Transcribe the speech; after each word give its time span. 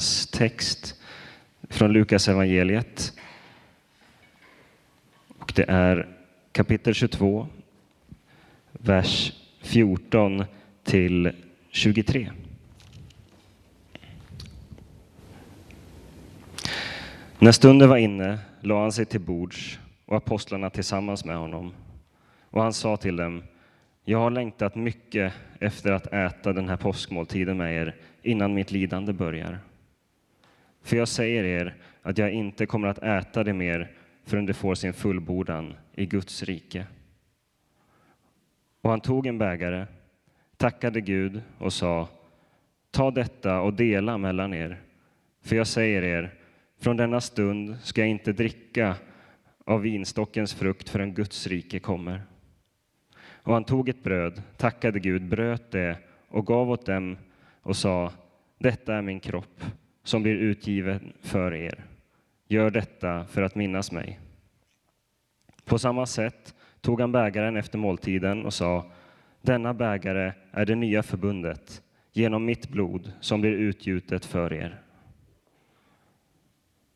dagens 0.00 0.26
text 0.26 0.94
från 1.70 1.92
Lukas 1.92 2.28
evangeliet. 2.28 3.12
Och 5.38 5.52
det 5.56 5.64
är 5.68 6.08
kapitel 6.52 6.94
22, 6.94 7.46
vers 8.72 9.32
14 9.62 10.44
till 10.84 11.32
23. 11.70 12.30
När 17.38 17.52
stunden 17.52 17.88
var 17.88 17.96
inne 17.96 18.38
la 18.60 18.82
han 18.82 18.92
sig 18.92 19.04
till 19.04 19.20
bords 19.20 19.78
och 20.06 20.16
apostlarna 20.16 20.70
tillsammans 20.70 21.24
med 21.24 21.36
honom. 21.36 21.72
Och 22.50 22.62
han 22.62 22.72
sa 22.72 22.96
till 22.96 23.16
dem, 23.16 23.42
jag 24.04 24.18
har 24.18 24.30
längtat 24.30 24.74
mycket 24.74 25.32
efter 25.60 25.92
att 25.92 26.06
äta 26.06 26.52
den 26.52 26.68
här 26.68 26.76
påskmåltiden 26.76 27.56
med 27.56 27.74
er 27.74 27.96
innan 28.22 28.54
mitt 28.54 28.70
lidande 28.70 29.12
börjar. 29.12 29.58
För 30.82 30.96
jag 30.96 31.08
säger 31.08 31.44
er 31.44 31.74
att 32.02 32.18
jag 32.18 32.32
inte 32.32 32.66
kommer 32.66 32.88
att 32.88 32.98
äta 32.98 33.44
det 33.44 33.52
mer 33.52 33.90
förrän 34.24 34.46
det 34.46 34.54
får 34.54 34.74
sin 34.74 34.92
fullbordan 34.92 35.74
i 35.94 36.06
Guds 36.06 36.42
rike. 36.42 36.86
Och 38.80 38.90
han 38.90 39.00
tog 39.00 39.26
en 39.26 39.38
bägare, 39.38 39.86
tackade 40.56 41.00
Gud 41.00 41.42
och 41.58 41.72
sa, 41.72 42.08
ta 42.90 43.10
detta 43.10 43.60
och 43.60 43.74
dela 43.74 44.18
mellan 44.18 44.54
er. 44.54 44.80
För 45.42 45.56
jag 45.56 45.66
säger 45.66 46.02
er, 46.02 46.34
från 46.80 46.96
denna 46.96 47.20
stund 47.20 47.76
ska 47.82 48.00
jag 48.00 48.10
inte 48.10 48.32
dricka 48.32 48.96
av 49.64 49.80
vinstockens 49.80 50.54
frukt 50.54 50.88
förrän 50.88 51.14
Guds 51.14 51.46
rike 51.46 51.78
kommer. 51.78 52.22
Och 53.42 53.54
han 53.54 53.64
tog 53.64 53.88
ett 53.88 54.02
bröd, 54.02 54.42
tackade 54.56 55.00
Gud, 55.00 55.28
bröt 55.28 55.70
det 55.70 55.98
och 56.28 56.46
gav 56.46 56.70
åt 56.70 56.86
dem 56.86 57.18
och 57.62 57.76
sa, 57.76 58.12
detta 58.58 58.94
är 58.94 59.02
min 59.02 59.20
kropp 59.20 59.64
som 60.02 60.22
blir 60.22 60.34
utgiven 60.34 61.12
för 61.20 61.54
er. 61.54 61.84
Gör 62.48 62.70
detta 62.70 63.24
för 63.24 63.42
att 63.42 63.54
minnas 63.54 63.92
mig. 63.92 64.20
På 65.64 65.78
samma 65.78 66.06
sätt 66.06 66.54
tog 66.80 67.00
han 67.00 67.12
bägaren 67.12 67.56
efter 67.56 67.78
måltiden 67.78 68.44
och 68.44 68.54
sa, 68.54 68.90
denna 69.42 69.74
bägare 69.74 70.32
är 70.52 70.66
det 70.66 70.74
nya 70.74 71.02
förbundet 71.02 71.82
genom 72.12 72.44
mitt 72.44 72.68
blod 72.68 73.12
som 73.20 73.40
blir 73.40 73.52
utgjutet 73.52 74.24
för 74.24 74.52
er. 74.52 74.80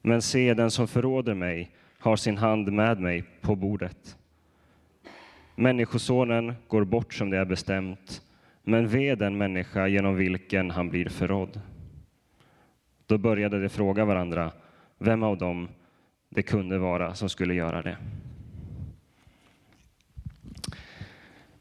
Men 0.02 0.22
se, 0.22 0.54
den 0.54 0.70
som 0.70 0.88
förråder 0.88 1.34
mig 1.34 1.70
har 1.98 2.16
sin 2.16 2.38
hand 2.38 2.72
med 2.72 3.00
mig 3.00 3.24
på 3.40 3.56
bordet. 3.56 4.16
Människosonen 5.54 6.54
går 6.68 6.84
bort 6.84 7.14
som 7.14 7.30
det 7.30 7.38
är 7.38 7.44
bestämt, 7.44 8.22
men 8.62 8.88
ve 8.88 9.14
den 9.14 9.38
människa 9.38 9.86
genom 9.86 10.16
vilken 10.16 10.70
han 10.70 10.88
blir 10.88 11.08
förrådd. 11.08 11.60
Då 13.06 13.18
började 13.18 13.62
de 13.62 13.68
fråga 13.68 14.04
varandra 14.04 14.52
vem 14.98 15.22
av 15.22 15.38
dem 15.38 15.68
det 16.28 16.42
kunde 16.42 16.78
vara 16.78 17.14
som 17.14 17.28
skulle 17.28 17.54
göra 17.54 17.82
det. 17.82 17.96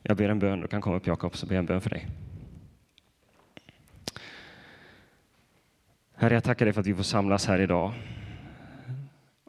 Jag 0.02 0.18
ber 0.18 0.30
en 0.30 0.40
bön, 0.40 0.62
du 0.62 0.68
kan 0.68 0.82
komma 0.82 0.96
upp 0.96 1.08
Jakob, 1.08 1.36
så 1.36 1.46
ber 1.46 1.56
jag 1.56 1.60
en 1.60 1.66
bön 1.66 1.82
för 1.82 1.90
dig. 1.90 2.08
Herre, 6.16 6.34
jag 6.34 6.44
tackar 6.44 6.66
dig 6.66 6.74
för 6.74 6.82
att 6.82 6.88
vi 6.88 6.96
får 6.96 7.04
samlas 7.04 7.46
här 7.46 7.60
idag. 7.60 7.94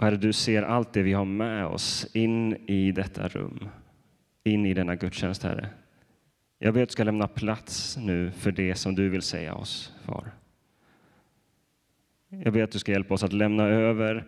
Herre, 0.01 0.17
du 0.17 0.33
ser 0.33 0.63
allt 0.63 0.93
det 0.93 1.03
vi 1.03 1.13
har 1.13 1.25
med 1.25 1.67
oss 1.67 2.07
in 2.15 2.57
i 2.57 2.93
detta 2.93 3.29
rum, 3.29 3.69
in 4.45 4.67
i 4.67 4.75
denna 4.75 4.97
gudstjänst, 4.97 5.43
Herre. 5.43 5.69
Jag 6.59 6.75
ber 6.75 6.83
att 6.83 6.89
du 6.89 6.93
ska 6.93 7.05
lämna 7.05 7.29
plats 7.29 7.97
nu 7.97 8.31
för 8.31 8.53
det 8.53 8.75
som 8.75 8.95
du 8.95 9.09
vill 9.09 9.23
säga 9.23 9.55
oss, 9.55 9.93
Far. 10.05 10.33
Jag 12.45 12.53
ber 12.53 12.63
att 12.63 12.71
du 12.71 12.79
ska 12.79 12.93
hjälpa 12.93 13.15
oss 13.15 13.23
att 13.23 13.33
lämna 13.33 13.65
över 13.65 14.25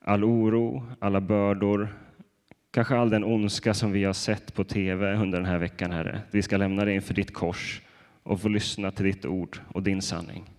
all 0.00 0.24
oro, 0.24 0.86
alla 0.98 1.20
bördor, 1.20 1.94
kanske 2.70 2.96
all 2.96 3.10
den 3.10 3.24
ondska 3.24 3.74
som 3.74 3.92
vi 3.92 4.04
har 4.04 4.12
sett 4.12 4.54
på 4.54 4.64
tv 4.64 5.14
under 5.14 5.38
den 5.38 5.46
här 5.46 5.58
veckan, 5.58 5.92
Herre. 5.92 6.22
Vi 6.30 6.42
ska 6.42 6.56
lämna 6.56 6.84
det 6.84 6.92
inför 6.92 7.14
ditt 7.14 7.34
kors 7.34 7.82
och 8.22 8.40
få 8.40 8.48
lyssna 8.48 8.90
till 8.90 9.04
ditt 9.04 9.24
ord 9.24 9.60
och 9.74 9.82
din 9.82 10.02
sanning. 10.02 10.50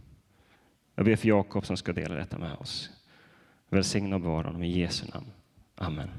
Jag 0.95 1.05
ber 1.05 1.16
för 1.16 1.28
Jakob 1.28 1.66
som 1.66 1.78
ska 1.78 1.94
dela 1.94 2.16
detta 2.16 2.38
med 2.38 2.53
oss. 2.53 2.89
Välsigna 3.69 4.16
och 4.16 4.22
bevara 4.22 4.47
honom 4.47 4.63
i 4.63 4.79
Jesu 4.79 5.05
namn. 5.13 5.28
Amen. 5.75 6.09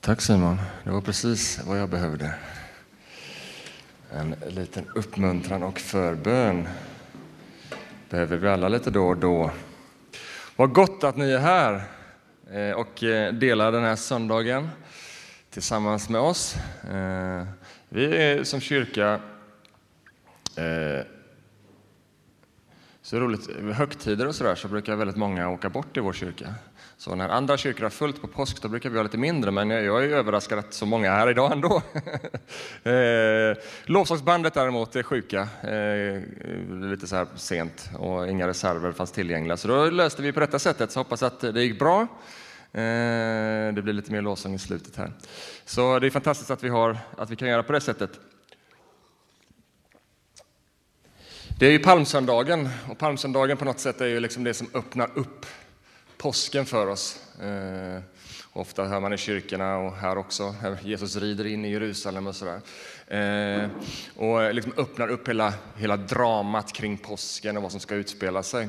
Tack 0.00 0.20
Simon, 0.20 0.56
det 0.84 0.90
var 0.90 1.00
precis 1.00 1.64
vad 1.66 1.80
jag 1.80 1.90
behövde. 1.90 2.34
En 4.12 4.34
liten 4.48 4.84
uppmuntran 4.94 5.62
och 5.62 5.78
förbön 5.78 6.68
behöver 8.14 8.36
vi 8.36 8.48
alla 8.48 8.68
lite 8.68 8.90
då 8.90 9.08
och 9.08 9.16
då. 9.16 9.50
Vad 10.56 10.72
gott 10.72 11.04
att 11.04 11.16
ni 11.16 11.30
är 11.30 11.38
här 11.38 11.82
eh, 12.50 12.70
och 12.70 13.02
eh, 13.02 13.32
delar 13.32 13.72
den 13.72 13.84
här 13.84 13.96
söndagen 13.96 14.68
tillsammans 15.50 16.08
med 16.08 16.20
oss. 16.20 16.56
Eh, 16.90 17.46
vi 17.88 18.16
är 18.16 18.44
som 18.44 18.60
kyrka 18.60 19.20
så 23.02 23.20
roligt, 23.20 23.48
vid 23.48 23.74
högtider 23.74 24.26
och 24.26 24.34
sådär 24.34 24.54
så 24.54 24.68
brukar 24.68 24.96
väldigt 24.96 25.16
många 25.16 25.48
åka 25.48 25.68
bort 25.68 25.96
i 25.96 26.00
vår 26.00 26.12
kyrka. 26.12 26.54
Så 26.96 27.14
när 27.14 27.28
andra 27.28 27.56
kyrkor 27.56 27.82
har 27.82 27.90
fullt 27.90 28.20
på 28.20 28.26
påsk 28.26 28.62
då 28.62 28.68
brukar 28.68 28.90
vi 28.90 28.96
ha 28.96 29.02
lite 29.02 29.18
mindre, 29.18 29.50
men 29.50 29.70
jag 29.70 30.04
är 30.04 30.08
överraskad 30.08 30.58
att 30.58 30.74
så 30.74 30.86
många 30.86 31.12
är 31.12 31.16
här 31.16 31.30
idag 31.30 31.52
ändå. 31.52 31.82
Eh, 32.84 33.56
lovsångsbandet 33.84 34.54
däremot 34.54 34.96
är 34.96 35.02
sjuka, 35.02 35.48
eh, 35.62 36.22
lite 36.90 37.06
så 37.06 37.16
här 37.16 37.26
sent 37.36 37.90
och 37.98 38.28
inga 38.28 38.48
reserver 38.48 38.92
fanns 38.92 39.12
tillgängliga. 39.12 39.56
Så 39.56 39.68
då 39.68 39.90
löste 39.90 40.22
vi 40.22 40.32
på 40.32 40.40
detta 40.40 40.58
sättet, 40.58 40.90
så 40.90 41.00
hoppas 41.00 41.22
att 41.22 41.40
det 41.40 41.62
gick 41.62 41.78
bra. 41.78 42.00
Eh, 42.72 43.74
det 43.74 43.82
blir 43.82 43.92
lite 43.92 44.12
mer 44.12 44.22
lovsång 44.22 44.54
i 44.54 44.58
slutet 44.58 44.96
här. 44.96 45.12
Så 45.64 45.98
det 45.98 46.06
är 46.06 46.10
fantastiskt 46.10 46.50
att 46.50 46.64
vi, 46.64 46.68
har, 46.68 46.98
att 47.16 47.30
vi 47.30 47.36
kan 47.36 47.48
göra 47.48 47.62
på 47.62 47.72
det 47.72 47.80
sättet. 47.80 48.10
Det 51.58 51.66
är 51.66 51.70
ju 51.70 51.78
palmsöndagen 51.78 52.68
och 52.90 52.98
palmsöndagen 52.98 53.56
på 53.56 53.64
något 53.64 53.80
sätt 53.80 54.00
är 54.00 54.06
ju 54.06 54.20
liksom 54.20 54.44
det 54.44 54.54
som 54.54 54.68
öppnar 54.74 55.10
upp 55.14 55.46
påsken 56.24 56.66
för 56.66 56.86
oss. 56.86 57.20
Eh, 57.42 58.00
ofta 58.52 58.84
hör 58.84 59.00
man 59.00 59.12
i 59.12 59.16
kyrkorna 59.16 59.76
och 59.76 59.96
här 59.96 60.18
också, 60.18 60.54
Jesus 60.82 61.16
rider 61.16 61.46
in 61.46 61.64
i 61.64 61.70
Jerusalem 61.70 62.26
och 62.26 62.36
sådär. 62.36 62.60
Eh, 63.06 63.68
och 64.16 64.54
liksom 64.54 64.72
öppnar 64.76 65.08
upp 65.08 65.28
hela, 65.28 65.54
hela 65.76 65.96
dramat 65.96 66.72
kring 66.72 66.98
påsken 66.98 67.56
och 67.56 67.62
vad 67.62 67.70
som 67.70 67.80
ska 67.80 67.94
utspela 67.94 68.42
sig. 68.42 68.68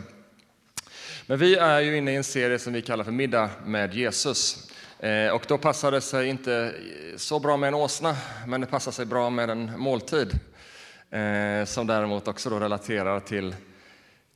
Men 1.26 1.40
vi 1.40 1.56
är 1.56 1.80
ju 1.80 1.98
inne 1.98 2.12
i 2.12 2.16
en 2.16 2.24
serie 2.24 2.60
som 2.60 2.74
vi 2.74 2.82
kallar 2.82 3.04
för 3.04 3.12
Middag 3.12 3.50
med 3.66 3.94
Jesus. 3.94 4.70
Eh, 5.00 5.30
och 5.30 5.46
då 5.48 5.58
passar 5.58 5.92
det 5.92 6.02
sig 6.02 6.28
inte 6.28 6.74
så 7.18 7.40
bra 7.40 7.58
med 7.58 7.68
en 7.68 7.74
åsna, 7.74 8.18
men 8.48 8.62
det 8.62 8.68
passar 8.68 8.92
sig 8.92 9.06
bra 9.06 9.30
med 9.30 9.50
en 9.50 9.80
måltid 9.80 10.40
eh, 11.10 11.66
som 11.66 11.88
däremot 11.88 12.28
också 12.28 12.50
då 12.50 12.60
relaterar 12.60 13.20
till, 13.20 13.56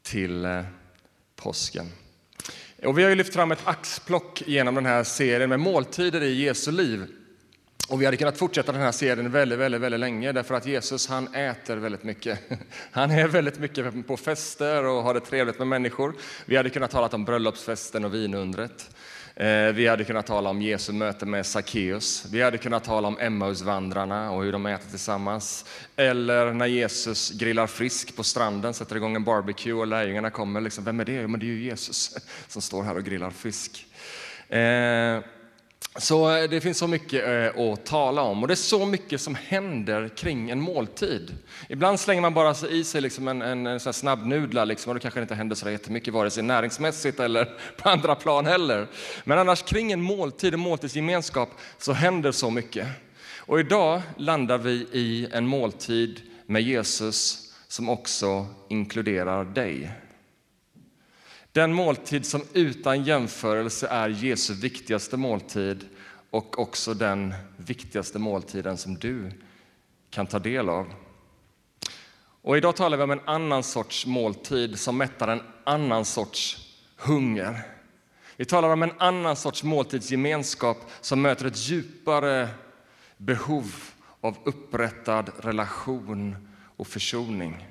till 0.03 0.45
eh, 0.45 0.61
påsken. 1.35 1.85
Och 2.83 2.97
vi 2.97 3.03
har 3.03 3.09
ju 3.09 3.15
lyft 3.15 3.33
fram 3.33 3.51
ett 3.51 3.61
axplock 3.63 4.43
genom 4.45 4.75
den 4.75 4.85
här 4.85 5.03
serien 5.03 5.49
med 5.49 5.59
måltider 5.59 6.21
i 6.21 6.43
Jesu 6.43 6.71
liv. 6.71 7.07
Och 7.89 8.01
vi 8.01 8.05
hade 8.05 8.17
kunnat 8.17 8.37
fortsätta 8.37 8.71
den 8.71 8.81
här 8.81 8.91
serien 8.91 9.31
väldigt, 9.31 9.59
väldigt, 9.59 9.81
väldigt 9.81 9.99
länge 9.99 10.31
därför 10.31 10.55
att 10.55 10.65
Jesus 10.65 11.07
han 11.07 11.35
äter 11.35 11.77
väldigt 11.77 12.03
mycket. 12.03 12.39
Han 12.91 13.11
är 13.11 13.27
väldigt 13.27 13.59
mycket 13.59 14.07
på 14.07 14.17
fester 14.17 14.85
och 14.85 15.03
har 15.03 15.13
det 15.13 15.19
trevligt 15.19 15.57
med 15.57 15.67
människor. 15.67 16.15
Vi 16.45 16.57
hade 16.57 16.69
kunnat 16.69 16.91
tala 16.91 17.07
om 17.07 17.25
bröllopsfesten 17.25 18.05
och 18.05 18.13
vinundret. 18.13 18.89
Eh, 19.39 19.73
vi 19.73 19.87
hade 19.87 20.03
kunnat 20.03 20.25
tala 20.25 20.49
om 20.49 20.61
Jesu 20.61 20.93
möte 20.93 21.25
med 21.25 21.45
Sackeus. 21.45 22.25
Vi 22.31 22.41
hade 22.41 22.57
kunnat 22.57 22.83
tala 22.83 23.07
om 23.07 23.17
Emmausvandrarna 23.19 24.31
och 24.31 24.43
hur 24.43 24.51
de 24.51 24.65
äter 24.65 24.89
tillsammans. 24.89 25.65
Eller 25.95 26.53
när 26.53 26.65
Jesus 26.65 27.31
grillar 27.31 27.67
frisk 27.67 28.15
på 28.15 28.23
stranden, 28.23 28.73
sätter 28.73 28.95
igång 28.95 29.15
en 29.15 29.23
barbecue 29.23 29.73
och 29.73 29.87
lärjungarna 29.87 30.29
kommer. 30.29 30.61
Liksom, 30.61 30.83
Vem 30.83 30.99
är 30.99 31.05
det? 31.05 31.27
Men 31.27 31.39
det 31.39 31.45
är 31.45 31.47
ju 31.47 31.63
Jesus 31.63 32.17
som 32.47 32.61
står 32.61 32.83
här 32.83 32.95
och 32.95 33.03
grillar 33.03 33.29
fisk. 33.29 33.87
Eh, 34.49 35.19
så 35.97 36.37
eh, 36.37 36.49
det 36.49 36.61
finns 36.61 36.77
så 36.77 36.87
mycket 36.87 37.27
eh, 37.27 37.61
att 37.61 37.85
tala 37.85 38.21
om 38.21 38.41
och 38.41 38.47
det 38.47 38.53
är 38.53 38.55
så 38.55 38.85
mycket 38.85 39.21
som 39.21 39.35
händer 39.35 40.09
kring 40.09 40.49
en 40.49 40.61
måltid. 40.61 41.35
Ibland 41.69 41.99
slänger 41.99 42.21
man 42.21 42.33
bara 42.33 42.55
i 42.69 42.83
sig 42.83 43.01
liksom 43.01 43.27
en, 43.27 43.41
en, 43.41 43.67
en 43.67 43.79
sån 43.79 43.93
snabbnudla 43.93 44.65
liksom, 44.65 44.89
och 44.89 44.93
det 44.93 44.99
kanske 44.99 45.21
inte 45.21 45.35
händer 45.35 45.55
så 45.55 45.69
jättemycket 45.69 46.13
vare 46.13 46.29
sig 46.29 46.43
näringsmässigt 46.43 47.19
eller 47.19 47.45
på 47.77 47.89
andra 47.89 48.15
plan 48.15 48.45
heller. 48.45 48.87
Men 49.23 49.39
annars 49.39 49.61
kring 49.61 49.91
en 49.91 50.01
måltid, 50.01 50.53
en 50.53 50.59
måltidsgemenskap, 50.59 51.49
så 51.77 51.93
händer 51.93 52.31
så 52.31 52.49
mycket. 52.49 52.87
Och 53.37 53.59
idag 53.59 54.01
landar 54.17 54.57
vi 54.57 54.87
i 54.91 55.27
en 55.31 55.47
måltid 55.47 56.21
med 56.45 56.61
Jesus 56.61 57.49
som 57.67 57.89
också 57.89 58.45
inkluderar 58.69 59.45
dig. 59.45 59.91
Den 61.51 61.73
måltid 61.73 62.25
som 62.25 62.41
utan 62.53 63.03
jämförelse 63.03 63.87
är 63.87 64.09
Jesu 64.09 64.53
viktigaste 64.53 65.17
måltid 65.17 65.85
och 66.29 66.59
också 66.59 66.93
den 66.93 67.33
viktigaste 67.57 68.19
måltiden 68.19 68.77
som 68.77 68.95
du 68.95 69.31
kan 70.09 70.27
ta 70.27 70.39
del 70.39 70.69
av. 70.69 70.93
Och 72.41 72.57
idag 72.57 72.75
talar 72.75 72.97
vi 72.97 73.03
om 73.03 73.11
en 73.11 73.21
annan 73.25 73.63
sorts 73.63 74.05
måltid 74.05 74.79
som 74.79 74.97
mättar 74.97 75.27
en 75.27 75.41
annan 75.63 76.05
sorts 76.05 76.57
hunger. 76.95 77.61
Vi 78.37 78.45
talar 78.45 78.69
om 78.69 78.83
en 78.83 78.93
annan 78.97 79.35
sorts 79.35 79.63
måltidsgemenskap 79.63 80.77
som 81.01 81.21
möter 81.21 81.45
ett 81.45 81.69
djupare 81.69 82.49
behov 83.17 83.75
av 84.21 84.37
upprättad 84.43 85.31
relation 85.39 86.47
och 86.77 86.87
försoning. 86.87 87.67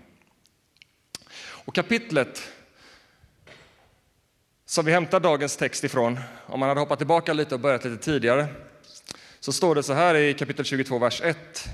Och 1.39 1.75
kapitlet 1.75 2.53
som 4.69 4.85
vi 4.85 4.93
hämtar 4.93 5.21
dagens 5.21 5.57
text 5.57 5.85
ifrån, 5.85 6.21
om 6.47 6.61
man 6.61 6.69
hade 6.69 6.81
hoppat 6.81 6.99
tillbaka 6.99 7.33
lite 7.33 7.55
och 7.55 7.61
börjat 7.61 7.85
lite 7.85 8.05
tidigare, 8.05 8.47
så 9.41 9.53
står 9.53 9.75
det 9.75 9.83
så 9.83 9.93
här 9.93 10.15
i 10.15 10.35
kapitel 10.35 10.65
22, 10.65 10.99
vers 10.99 11.21
1. 11.21 11.69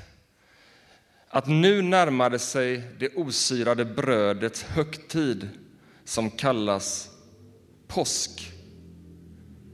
Att 1.29 1.47
nu 1.47 1.83
närmade 1.83 2.39
sig 2.39 2.83
det 2.99 3.17
osyrade 3.17 3.85
brödets 3.85 4.63
högtid 4.63 5.49
som 6.05 6.31
kallas 6.31 7.11
påsk. 7.89 8.53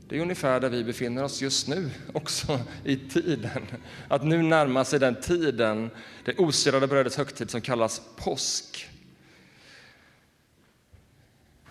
Det 0.09 0.17
är 0.17 0.21
ungefär 0.21 0.61
där 0.61 0.69
vi 0.69 0.85
befinner 0.85 1.25
oss 1.25 1.43
just 1.43 1.69
nu, 1.69 1.91
också 2.13 2.61
i 2.85 2.97
tiden. 2.97 3.67
Att 4.09 4.25
nu 4.25 4.43
närmar 4.43 4.85
sig 4.85 4.99
den 4.99 5.21
tiden, 5.21 5.91
det 6.25 6.39
osyrade 6.39 6.87
brödets 6.87 7.17
högtid 7.17 7.51
som 7.51 7.61
kallas 7.61 8.03
påsk. 8.17 8.90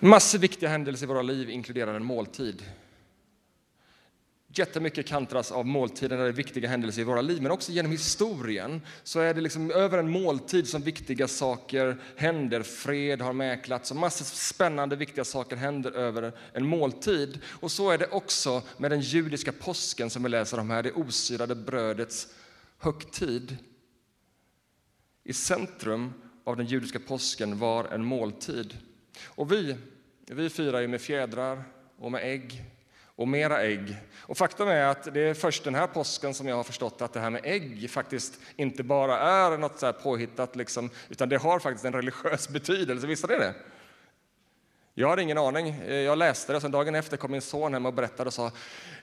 Massor 0.02 0.40
viktiga 0.40 0.70
händelser 0.70 1.06
i 1.06 1.08
våra 1.08 1.22
liv 1.22 1.50
inkluderar 1.50 1.94
en 1.94 2.06
måltid. 2.06 2.64
Jättemycket 4.48 5.08
kantras 5.08 5.52
av 5.52 5.66
måltiden, 5.66 6.20
eller 6.20 6.32
viktiga 6.32 6.70
händelser 6.70 7.02
i 7.02 7.04
våra 7.06 7.22
liv, 7.22 7.42
men 7.42 7.52
också 7.52 7.72
genom 7.72 7.92
historien 7.92 8.82
så 9.04 9.20
är 9.20 9.34
det 9.34 9.42
liksom 9.42 9.72
över 9.72 9.98
en 9.98 10.12
måltid 10.12 10.68
som 10.68 10.82
viktiga 10.82 11.28
saker 11.28 11.98
händer. 12.16 12.64
Fred 12.64 13.22
har 13.22 13.34
mäklats 13.34 13.92
och 13.92 13.98
massor 13.98 14.26
spännande 14.26 14.96
viktiga 14.96 15.26
saker 15.26 15.56
händer 15.56 15.92
över 15.92 16.32
en 16.54 16.66
måltid. 16.66 17.40
Och 17.46 17.72
så 17.72 17.90
är 17.90 17.98
det 17.98 18.08
också 18.08 18.62
med 18.78 18.92
den 18.92 19.02
judiska 19.02 19.52
påsken 19.52 20.10
som 20.10 20.24
vi 20.24 20.30
läser 20.30 20.60
om 20.60 20.70
här, 20.70 20.84
det 20.84 20.92
osyrade 20.92 21.56
brödets 21.56 22.28
högtid. 22.78 23.58
I 25.24 25.34
centrum 25.34 26.14
av 26.44 26.58
den 26.58 26.66
judiska 26.66 27.00
påsken 27.00 27.60
var 27.60 27.86
en 27.86 28.06
måltid. 28.06 28.78
Och 29.26 29.52
vi, 29.52 29.76
vi 30.26 30.50
firar 30.50 30.80
ju 30.80 30.88
med 30.88 31.02
fjädrar 31.02 31.64
och 31.98 32.12
med 32.12 32.22
ägg 32.24 32.64
och 33.20 33.28
mera 33.28 33.62
ägg. 33.62 33.96
Och 34.18 34.38
faktum 34.38 34.68
är 34.68 34.84
att 34.84 35.14
det 35.14 35.22
är 35.22 35.34
först 35.34 35.64
den 35.64 35.76
här 35.76 35.88
påsken 35.88 36.34
som 36.34 36.48
jag 36.48 36.56
har 36.56 36.64
förstått 36.64 37.02
att 37.02 37.14
det 37.14 37.20
här 37.20 37.30
med 37.30 37.42
ägg 37.44 37.90
faktiskt 37.90 38.40
inte 38.56 38.84
bara 38.84 39.20
är 39.20 39.58
något 39.58 39.80
så 39.80 39.86
här 39.86 39.94
påhittat, 39.94 40.56
liksom, 40.56 40.90
utan 41.10 41.30
det 41.30 41.38
har 41.38 41.60
faktiskt 41.60 41.86
en 41.86 41.94
religiös 41.94 42.50
betydelse. 42.54 43.08
Visste 43.08 43.28
ni 43.28 43.36
det? 43.36 43.54
Jag 45.00 45.08
har 45.08 45.18
ingen 45.18 45.38
aning. 45.38 45.70
Eh, 45.70 45.94
jag 45.94 46.18
läste 46.18 46.52
det 46.52 46.56
och 46.56 46.62
sen 46.62 46.72
dagen 46.72 46.96
efter 46.96 47.18
kom 47.18 47.32
min 47.32 47.42
son 47.42 47.74
hem 47.74 47.86
och 47.86 47.94
berättade 47.94 48.28
och 48.28 48.34
sa 48.34 48.52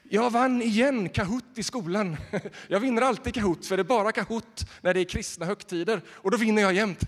jag 0.03 0.29
vann 0.29 0.61
igen 0.61 1.09
Kahoot 1.09 1.43
i 1.55 1.63
skolan. 1.63 2.17
Jag 2.67 2.79
vinner 2.79 3.01
alltid 3.01 3.33
Kahoot, 3.33 3.65
för 3.65 3.77
det 3.77 3.81
är 3.81 3.83
bara 3.83 4.11
Kahoot 4.11 4.65
när 4.81 4.93
det 4.93 4.99
är 4.99 5.03
kristna 5.03 5.45
högtider 5.45 6.01
och 6.09 6.31
då 6.31 6.37
vinner 6.37 6.61
jag 6.61 6.73
jämt. 6.73 6.99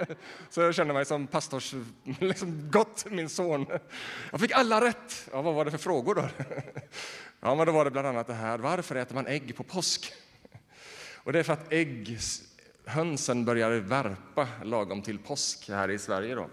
Så 0.50 0.60
jag 0.60 0.74
känner 0.74 0.94
mig 0.94 1.04
som 1.04 1.26
pastors, 1.26 1.74
liksom 2.20 2.70
gott 2.70 3.06
min 3.10 3.28
son. 3.28 3.66
Jag 4.30 4.40
fick 4.40 4.52
alla 4.52 4.80
rätt. 4.80 5.28
Ja, 5.32 5.42
vad 5.42 5.54
var 5.54 5.64
det 5.64 5.70
för 5.70 5.78
frågor 5.78 6.14
då? 6.14 6.28
Ja, 7.40 7.54
men 7.54 7.66
då 7.66 7.72
var 7.72 7.84
det 7.84 7.90
bland 7.90 8.06
annat 8.06 8.26
det 8.26 8.34
här, 8.34 8.58
varför 8.58 8.96
äter 8.96 9.14
man 9.14 9.26
ägg 9.26 9.56
på 9.56 9.62
påsk? 9.62 10.12
Och 11.16 11.32
det 11.32 11.38
är 11.38 11.42
för 11.42 11.52
att 11.52 11.72
ägghönsen 11.72 13.44
börjar 13.44 13.70
värpa 13.70 14.48
lagom 14.64 15.02
till 15.02 15.18
påsk 15.18 15.68
här 15.68 15.90
i 15.90 15.98
Sverige 15.98 16.34
då. 16.34 16.50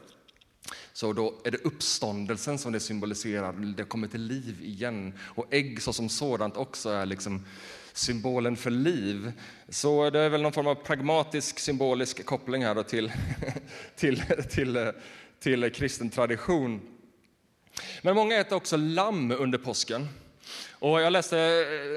Så 0.97 1.13
då 1.13 1.33
är 1.43 1.51
det 1.51 1.57
uppståndelsen 1.57 2.57
som 2.57 2.71
det 2.71 2.79
symboliserar, 2.79 3.53
det 3.53 3.83
kommer 3.83 4.07
till 4.07 4.21
liv 4.21 4.57
igen. 4.61 5.13
Och 5.19 5.53
ägg 5.53 5.81
så 5.81 5.93
som 5.93 6.09
sådant 6.09 6.57
också 6.57 6.89
är 6.89 7.05
liksom 7.05 7.45
symbolen 7.93 8.57
för 8.57 8.69
liv. 8.69 9.31
Så 9.69 10.09
det 10.09 10.19
är 10.19 10.29
väl 10.29 10.41
någon 10.41 10.51
form 10.51 10.67
av 10.67 10.75
pragmatisk 10.75 11.59
symbolisk 11.59 12.25
koppling 12.25 12.65
här 12.65 12.83
till, 12.83 13.11
till, 13.95 14.23
till, 14.49 14.91
till 15.39 15.71
kristen 15.73 16.09
tradition. 16.09 16.81
Men 18.01 18.15
många 18.15 18.37
äter 18.37 18.55
också 18.55 18.77
lamm 18.77 19.31
under 19.31 19.57
påsken. 19.57 20.07
Och 20.71 21.01
jag 21.01 21.13
läste 21.13 21.39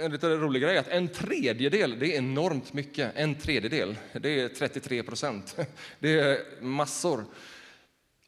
en 0.05 0.13
lite 0.13 0.29
rolig 0.29 0.63
grej, 0.63 0.79
att 0.79 0.89
en 0.89 1.09
tredjedel, 1.09 1.99
det 1.99 2.15
är 2.15 2.19
enormt 2.19 2.73
mycket. 2.73 3.13
En 3.15 3.35
tredjedel, 3.35 3.97
det 4.13 4.41
är 4.41 4.49
33 4.49 5.03
procent. 5.03 5.57
Det 5.99 6.21
är 6.21 6.63
massor 6.63 7.25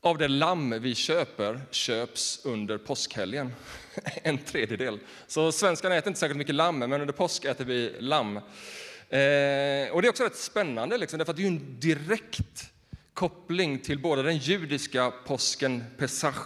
av 0.05 0.19
det 0.19 0.29
lamm 0.29 0.75
vi 0.81 0.95
köper 0.95 1.61
köps 1.71 2.41
under 2.45 2.79
påskhelgen. 2.79 3.55
En 4.23 4.39
tredjedel. 4.39 4.99
Så 5.27 5.53
svenskarna 5.53 5.97
äter 5.97 6.09
inte 6.09 6.21
särskilt 6.21 6.39
mycket 6.39 6.55
lamm, 6.55 6.79
men 6.79 6.93
under 6.93 7.13
påsk 7.13 7.45
äter 7.45 7.65
vi 7.65 7.93
lamm. 7.99 8.37
Eh, 8.37 9.93
och 9.93 10.03
det 10.03 10.09
är 10.09 10.09
också 10.09 10.25
rätt 10.25 10.37
spännande, 10.37 10.99
liksom, 10.99 11.19
därför 11.19 11.33
att 11.33 11.37
det 11.37 11.43
är 11.43 11.47
en 11.47 11.81
direkt 11.81 12.73
koppling 13.15 13.79
till 13.79 13.99
både 13.99 14.23
den 14.23 14.37
judiska 14.37 15.11
påsken 15.11 15.85
Pesach, 15.99 16.37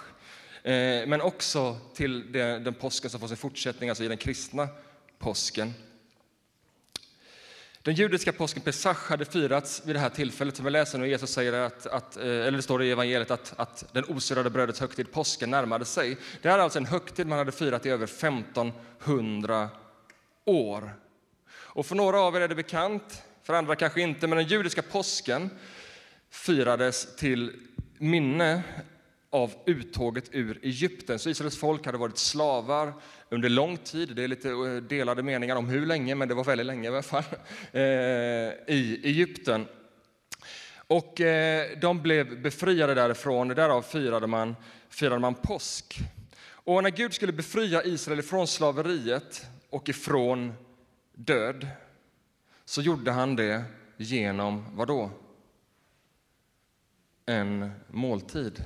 eh, 0.62 1.06
men 1.06 1.20
också 1.20 1.76
till 1.94 2.32
den, 2.32 2.64
den 2.64 2.74
påsken 2.74 3.10
som 3.10 3.20
får 3.20 3.28
sin 3.28 3.36
fortsättning, 3.36 3.88
alltså 3.88 4.04
i 4.04 4.08
den 4.08 4.16
kristna 4.16 4.68
påsken. 5.18 5.74
Den 7.86 7.94
judiska 7.94 8.32
påsken 8.32 8.62
Pesach 8.62 9.08
hade 9.08 9.24
firats 9.24 9.82
vid 9.84 9.96
det 9.96 10.00
här 10.00 10.08
tillfället 10.08 10.56
som 10.56 10.64
vi 10.64 10.70
läser 10.70 10.98
nu. 10.98 11.08
Jesus 11.08 11.30
säger 11.30 11.52
att, 11.52 11.86
att, 11.86 12.16
eh, 12.16 12.22
eller 12.22 12.50
det 12.50 12.62
står 12.62 12.82
i 12.82 12.90
evangeliet 12.90 13.30
att, 13.30 13.54
att 13.56 13.84
den 13.92 14.04
osyrade 14.04 14.50
brödets 14.50 14.80
högtid, 14.80 15.12
påsken, 15.12 15.50
närmade 15.50 15.84
sig. 15.84 16.16
Det 16.42 16.48
är 16.48 16.58
alltså 16.58 16.78
en 16.78 16.86
högtid 16.86 17.26
man 17.26 17.38
hade 17.38 17.52
firat 17.52 17.86
i 17.86 17.88
över 17.88 18.06
1500 18.06 19.68
år. 20.44 20.94
Och 21.52 21.86
för 21.86 21.94
några 21.94 22.20
av 22.20 22.36
er 22.36 22.40
är 22.40 22.48
det 22.48 22.54
bekant, 22.54 23.22
för 23.42 23.54
andra 23.54 23.76
kanske 23.76 24.00
inte, 24.00 24.26
men 24.26 24.38
den 24.38 24.46
judiska 24.46 24.82
påsken 24.82 25.50
firades 26.30 27.16
till 27.16 27.52
minne 27.98 28.62
av 29.30 29.54
uttåget 29.66 30.28
ur 30.32 30.60
Egypten. 30.62 31.18
Så 31.18 31.30
Israels 31.30 31.56
folk 31.56 31.86
hade 31.86 31.98
varit 31.98 32.18
slavar 32.18 32.92
under 33.28 33.48
lång 33.48 33.76
tid. 33.76 34.16
Det 34.16 34.24
är 34.24 34.28
lite 34.28 34.50
eh, 34.50 34.76
delade 34.88 35.22
meningar 35.22 35.56
om 35.56 35.68
hur 35.68 35.86
länge, 35.86 36.14
men 36.14 36.28
det 36.28 36.34
var 36.34 36.44
väldigt 36.44 36.66
länge 36.66 36.84
i 36.84 36.92
alla 36.92 37.02
fall, 37.02 37.24
eh, 37.72 37.82
i 38.66 39.00
Egypten. 39.04 39.66
Och 40.86 41.20
eh, 41.20 41.78
de 41.78 42.02
blev 42.02 42.42
befriade 42.42 42.94
därifrån, 42.94 43.48
därav 43.48 43.82
firade 43.82 44.26
man, 44.26 44.56
firade 44.88 45.20
man 45.20 45.34
påsk. 45.34 45.98
Och 46.48 46.82
när 46.82 46.90
Gud 46.90 47.14
skulle 47.14 47.32
befria 47.32 47.84
Israel 47.84 48.22
från 48.22 48.46
slaveriet 48.46 49.46
och 49.70 49.88
ifrån 49.88 50.52
död 51.14 51.66
så 52.64 52.82
gjorde 52.82 53.10
han 53.10 53.36
det 53.36 53.64
genom 53.96 54.76
vad 54.76 54.88
då? 54.88 55.10
En 57.26 57.70
måltid. 57.88 58.64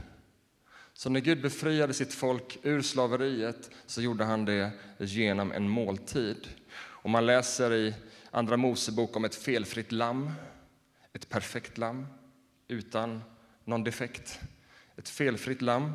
Så 1.01 1.11
när 1.11 1.21
Gud 1.21 1.43
befriade 1.43 1.95
sitt 1.95 2.15
folk 2.15 2.59
ur 2.63 2.83
slaveriet 2.83 3.71
så 3.87 4.03
gjorde 4.03 4.25
han 4.25 4.45
det 4.45 4.71
genom 4.99 5.53
en 5.53 5.69
måltid. 5.69 6.49
Och 6.77 7.11
man 7.11 7.27
läser 7.27 7.75
i 7.75 7.95
Andra 8.31 8.57
Mosebok 8.57 9.17
om 9.17 9.25
ett 9.25 9.35
felfritt 9.35 9.93
lamm, 9.93 10.31
ett 11.13 11.29
perfekt 11.29 11.79
lamm 11.79 12.07
utan 12.69 13.23
någon 13.65 13.85
defekt. 13.85 14.41
Ett 14.97 15.09
felfritt 15.09 15.63
lamm 15.63 15.93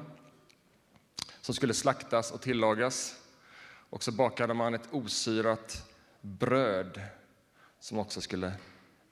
som 1.42 1.56
skulle 1.56 1.74
slaktas 1.74 2.32
och 2.32 2.42
tillagas. 2.42 3.16
Och 3.90 4.04
så 4.04 4.12
bakade 4.12 4.54
man 4.54 4.74
ett 4.74 4.88
osyrat 4.92 5.92
bröd 6.22 7.02
som 7.80 8.00
också 8.00 8.22
skulle 8.22 8.52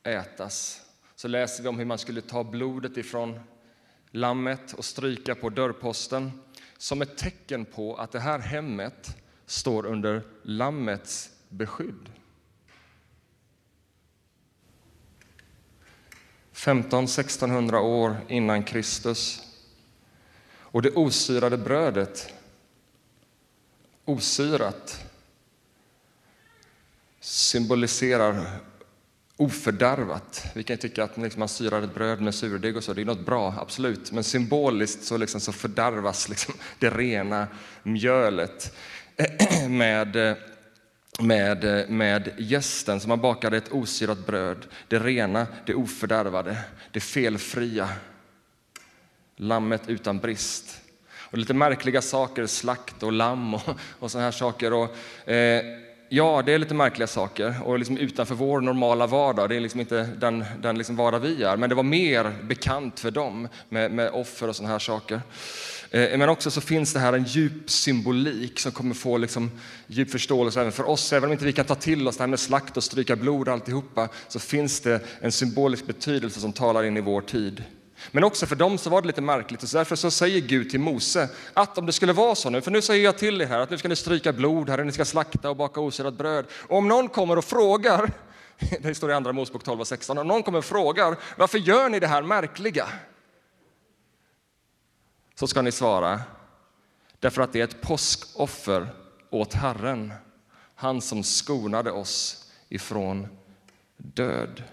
ätas. 0.04 0.82
Så 1.16 1.28
läser 1.28 1.64
vi 1.64 1.70
om 1.70 1.78
hur 1.78 1.86
man 1.86 1.98
skulle 1.98 2.22
ta 2.22 2.44
blodet 2.44 2.98
ifrån 2.98 3.40
lammet 4.14 4.74
och 4.74 4.86
stryka 4.86 5.36
på 5.36 5.50
dörrposten 5.50 6.32
som 6.78 7.02
ett 7.02 7.18
tecken 7.18 7.66
på 7.66 7.96
att 7.96 8.12
det 8.12 8.20
här 8.20 8.40
hemmet 8.40 9.18
står 9.46 9.86
under 9.86 10.24
lammets 10.44 11.30
beskydd. 11.50 12.10
1500-1600 16.54 17.80
år 17.80 18.18
innan 18.28 18.64
Kristus. 18.64 19.42
Och 20.56 20.82
det 20.82 20.92
osyrade 20.92 21.58
brödet, 21.58 22.34
osyrat, 24.06 25.06
symboliserar 27.20 28.60
ofördärvat. 29.44 30.46
Vi 30.54 30.64
kan 30.64 30.78
tycka 30.78 31.04
att 31.04 31.18
liksom 31.18 31.40
man 31.40 31.50
syrar 31.50 31.82
ett 31.82 31.94
bröd 31.94 32.22
med 32.22 32.36
surdeg 32.36 32.78
och 32.78 32.84
så, 32.84 32.94
det 32.94 33.02
är 33.02 33.06
något 33.06 33.26
bra, 33.26 33.56
absolut. 33.58 34.12
Men 34.12 34.24
symboliskt 34.24 35.04
så, 35.04 35.18
liksom 35.18 35.42
så 35.42 35.52
fördärvas 35.52 36.30
liksom 36.30 36.54
det 36.80 36.90
rena 36.90 37.48
mjölet 37.84 38.76
med, 39.70 40.38
med, 41.20 41.90
med 41.90 42.34
gästen 42.38 43.00
Så 43.00 43.08
man 43.08 43.22
bakade 43.22 43.58
ett 43.58 43.72
osyrat 43.72 44.26
bröd, 44.26 44.66
det 44.88 45.00
rena, 45.00 45.48
det 45.66 45.74
ofördärvade, 45.74 46.58
det 46.92 47.00
felfria, 47.00 47.90
lammet 49.36 49.82
utan 49.88 50.20
brist. 50.20 50.82
Och 51.18 51.38
lite 51.38 51.54
märkliga 51.54 52.02
saker, 52.02 52.46
slakt 52.46 53.04
och 53.04 53.12
lamm 53.12 53.54
och, 53.54 53.70
och 54.00 54.12
sådana 54.12 54.28
här 54.28 54.32
saker. 54.32 54.74
Och, 54.74 55.30
eh, 55.30 55.83
ja, 56.16 56.42
det 56.46 56.54
är 56.54 56.60
lite 56.60 56.74
märkliga 56.74 57.08
saker 57.08 57.56
och 57.64 57.80
liksom 57.80 57.98
utanför 57.98 58.36
vår 58.36 58.62
normala 58.62 59.08
vardag. 59.08 59.50
Det 59.50 59.56
är 59.56 59.60
liksom 59.60 59.80
inte 59.80 60.10
den, 60.18 60.46
den 60.62 60.78
liksom 60.78 60.96
vardag 60.96 61.20
vi 61.20 61.44
är, 61.44 61.58
men 61.58 61.70
det 61.70 61.76
var 61.76 61.84
mer 61.84 62.34
bekant 62.44 63.00
för 63.00 63.12
dem 63.12 63.48
med, 63.70 63.92
med 63.92 64.10
offer 64.10 64.48
och 64.48 64.56
sådana 64.56 64.72
här 64.72 64.80
saker. 64.80 65.22
Eh, 65.92 66.18
men 66.18 66.30
också 66.30 66.52
så 66.52 66.62
finns 66.62 66.94
det 66.94 67.00
här 67.00 67.14
en 67.14 67.24
djup 67.24 67.70
symbolik 67.70 68.60
som 68.60 68.72
kommer 68.72 68.96
få 68.96 69.18
liksom 69.18 69.52
djup 69.88 70.12
förståelse 70.12 70.60
även 70.62 70.72
för 70.72 70.90
oss. 70.90 71.14
Även 71.14 71.30
om 71.30 71.32
inte 71.32 71.46
vi 71.46 71.54
kan 71.54 71.66
ta 71.66 71.76
till 71.76 72.08
oss 72.08 72.18
det 72.18 72.24
här 72.24 72.28
med 72.28 72.40
slakt 72.40 72.78
och 72.78 72.84
stryka 72.84 73.16
blod 73.16 73.48
och 73.48 73.54
alltihopa, 73.54 74.10
så 74.28 74.40
finns 74.40 74.82
det 74.82 75.00
en 75.20 75.32
symbolisk 75.32 75.86
betydelse 75.88 76.40
som 76.40 76.54
talar 76.54 76.84
in 76.84 76.98
i 76.98 77.02
vår 77.02 77.22
tid. 77.22 77.64
Men 78.12 78.24
också 78.24 78.46
för 78.46 78.56
dem 78.56 78.78
så 78.78 78.90
var 78.90 79.02
det 79.02 79.08
lite 79.08 79.22
märkligt 79.22 79.64
och 79.64 79.70
så 79.70 79.78
därför 79.78 79.96
så 79.96 80.12
säger 80.12 80.42
Gud 80.42 80.70
till 80.70 80.80
Mose 80.80 81.30
att 81.54 81.78
om 81.78 81.86
det 81.86 81.92
skulle 81.92 82.14
vara 82.14 82.36
så 82.36 82.50
nu, 82.50 82.62
för 82.62 82.72
nu 82.72 82.82
säger 82.82 83.04
jag 83.04 83.18
till 83.18 83.42
er 83.42 83.46
här 83.46 83.60
att 83.60 83.70
nu 83.70 83.78
ska 83.78 83.88
ni 83.88 83.96
stryka 83.96 84.34
blod 84.34 84.70
här, 84.70 84.84
ni 84.84 84.92
ska 84.92 85.06
slakta 85.06 85.50
och 85.50 85.56
baka 85.56 85.80
osirat 85.82 86.14
bröd. 86.14 86.46
Och 86.52 86.78
om 86.78 86.88
någon 86.88 87.10
kommer 87.10 87.38
och 87.38 87.46
frågar, 87.46 88.12
det 88.82 88.96
står 88.96 89.12
i 89.12 89.14
andra 89.14 89.34
Mosebok 89.34 89.64
12 89.64 89.82
och 89.82 89.88
16, 89.88 90.18
om 90.18 90.28
någon 90.28 90.44
kommer 90.44 90.58
och 90.58 90.66
frågar 90.66 91.18
varför 91.38 91.58
gör 91.58 91.90
ni 91.90 92.00
det 92.00 92.08
här 92.08 92.22
märkliga? 92.22 92.88
Så 95.36 95.48
ska 95.48 95.62
ni 95.62 95.72
svara, 95.72 96.22
därför 97.20 97.42
att 97.42 97.54
det 97.54 97.60
är 97.60 97.64
ett 97.64 97.82
påskoffer 97.82 98.88
åt 99.30 99.54
Herren, 99.54 100.14
han 100.76 101.02
som 101.02 101.24
skonade 101.24 101.92
oss 101.92 102.50
ifrån 102.70 103.28
död. 103.98 104.64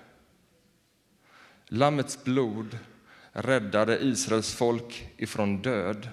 Lammets 1.67 2.25
blod 2.25 2.79
räddade 3.33 3.99
Israels 3.99 4.55
folk 4.55 5.09
ifrån 5.17 5.63
död 5.63 6.09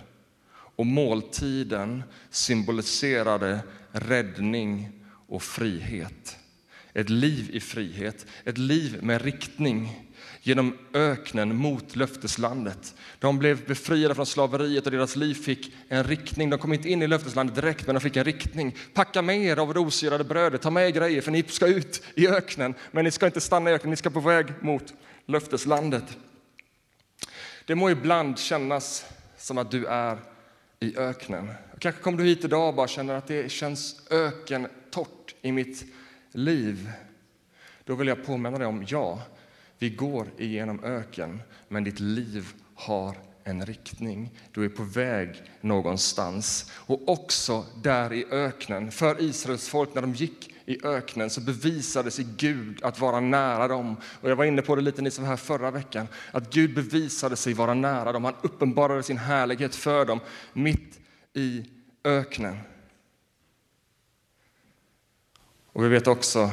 och 0.75 0.85
måltiden 0.85 2.03
symboliserade 2.29 3.59
räddning 3.91 4.89
och 5.27 5.43
frihet. 5.43 6.37
Ett 6.93 7.09
liv 7.09 7.49
i 7.53 7.59
frihet, 7.59 8.25
ett 8.43 8.57
liv 8.57 8.99
med 9.01 9.21
riktning 9.21 10.07
genom 10.41 10.77
öknen 10.93 11.55
mot 11.55 11.95
löfteslandet. 11.95 12.95
De 13.19 13.39
blev 13.39 13.65
befriade 13.65 14.15
från 14.15 14.25
slaveriet 14.25 14.85
och 14.85 14.91
deras 14.91 15.15
liv 15.15 15.33
fick 15.33 15.73
en 15.87 16.03
riktning. 16.03 16.49
De 16.49 16.59
kom 16.59 16.73
inte 16.73 16.89
in 16.89 17.01
i 17.01 17.07
löfteslandet 17.07 17.55
direkt, 17.55 17.85
men 17.87 17.95
de 17.95 18.01
fick 18.01 18.15
en 18.15 18.23
riktning. 18.23 18.75
Packa 18.93 19.21
med 19.21 19.41
er 19.41 19.59
av 19.59 19.73
rosyrade 19.73 20.23
brödet, 20.23 20.61
ta 20.61 20.69
med 20.69 20.87
er 20.87 20.91
grejer, 20.91 21.21
för 21.21 21.31
ni 21.31 21.43
ska 21.43 21.67
ut 21.67 22.03
i 22.15 22.27
öknen. 22.27 22.73
Men 22.91 23.03
ni 23.03 23.11
ska 23.11 23.25
inte 23.25 23.41
stanna 23.41 23.69
i 23.69 23.73
öknen, 23.73 23.89
ni 23.89 23.97
ska 23.97 24.09
på 24.09 24.19
väg 24.19 24.45
mot 24.61 24.93
löfteslandet. 25.25 26.17
Det 27.67 27.75
må 27.75 27.89
ibland 27.89 28.39
kännas 28.39 29.05
som 29.37 29.57
att 29.57 29.71
du 29.71 29.85
är 29.85 30.17
i 30.79 30.97
öknen. 30.97 31.53
Kanske 31.79 32.01
kommer 32.01 32.17
du 32.17 32.23
hit 32.23 32.43
idag 32.43 32.69
och 32.69 32.75
bara 32.75 32.87
känner 32.87 33.13
att 33.13 33.27
det 33.27 33.51
känns 33.51 34.11
öken 34.11 34.67
torrt 34.91 35.35
i 35.41 35.51
mitt 35.51 35.85
liv. 36.31 36.91
Då 37.83 37.95
vill 37.95 38.07
jag 38.07 38.25
påminna 38.25 38.57
dig 38.57 38.67
om, 38.67 38.85
ja, 38.87 39.21
vi 39.77 39.89
går 39.89 40.27
igenom 40.37 40.83
öken, 40.83 41.41
men 41.67 41.83
ditt 41.83 41.99
liv 41.99 42.47
har 42.75 43.15
en 43.43 43.65
riktning. 43.65 44.31
Du 44.51 44.65
är 44.65 44.69
på 44.69 44.83
väg 44.83 45.43
någonstans. 45.61 46.71
Och 46.75 47.09
också 47.09 47.65
där 47.83 48.13
i 48.13 48.25
öknen, 48.31 48.91
för 48.91 49.21
Israels 49.21 49.69
folk 49.69 49.93
när 49.93 50.01
de 50.01 50.13
gick 50.13 50.56
i 50.67 50.85
öknen 50.85 51.29
så 51.29 51.41
bevisade 51.41 52.11
sig 52.11 52.27
Gud 52.37 52.83
att 52.83 52.99
vara 52.99 53.19
nära 53.19 53.67
dem. 53.67 53.95
Och 54.21 54.29
jag 54.29 54.35
var 54.35 54.45
inne 54.45 54.61
på 54.61 54.75
det 54.75 54.81
lite 54.81 55.01
ni 55.01 55.11
som 55.11 55.23
var 55.23 55.29
här 55.29 55.37
förra 55.37 55.71
veckan, 55.71 56.07
att 56.31 56.53
Gud 56.53 56.75
bevisade 56.75 57.35
sig 57.35 57.53
vara 57.53 57.73
nära 57.73 58.11
dem. 58.11 58.23
Han 58.23 58.35
uppenbarade 58.41 59.03
sin 59.03 59.17
härlighet 59.17 59.75
för 59.75 60.05
dem 60.05 60.19
mitt 60.53 60.99
i 61.33 61.65
öknen. 62.03 62.57
Och 65.73 65.83
vi 65.83 65.87
vet 65.87 66.07
också 66.07 66.51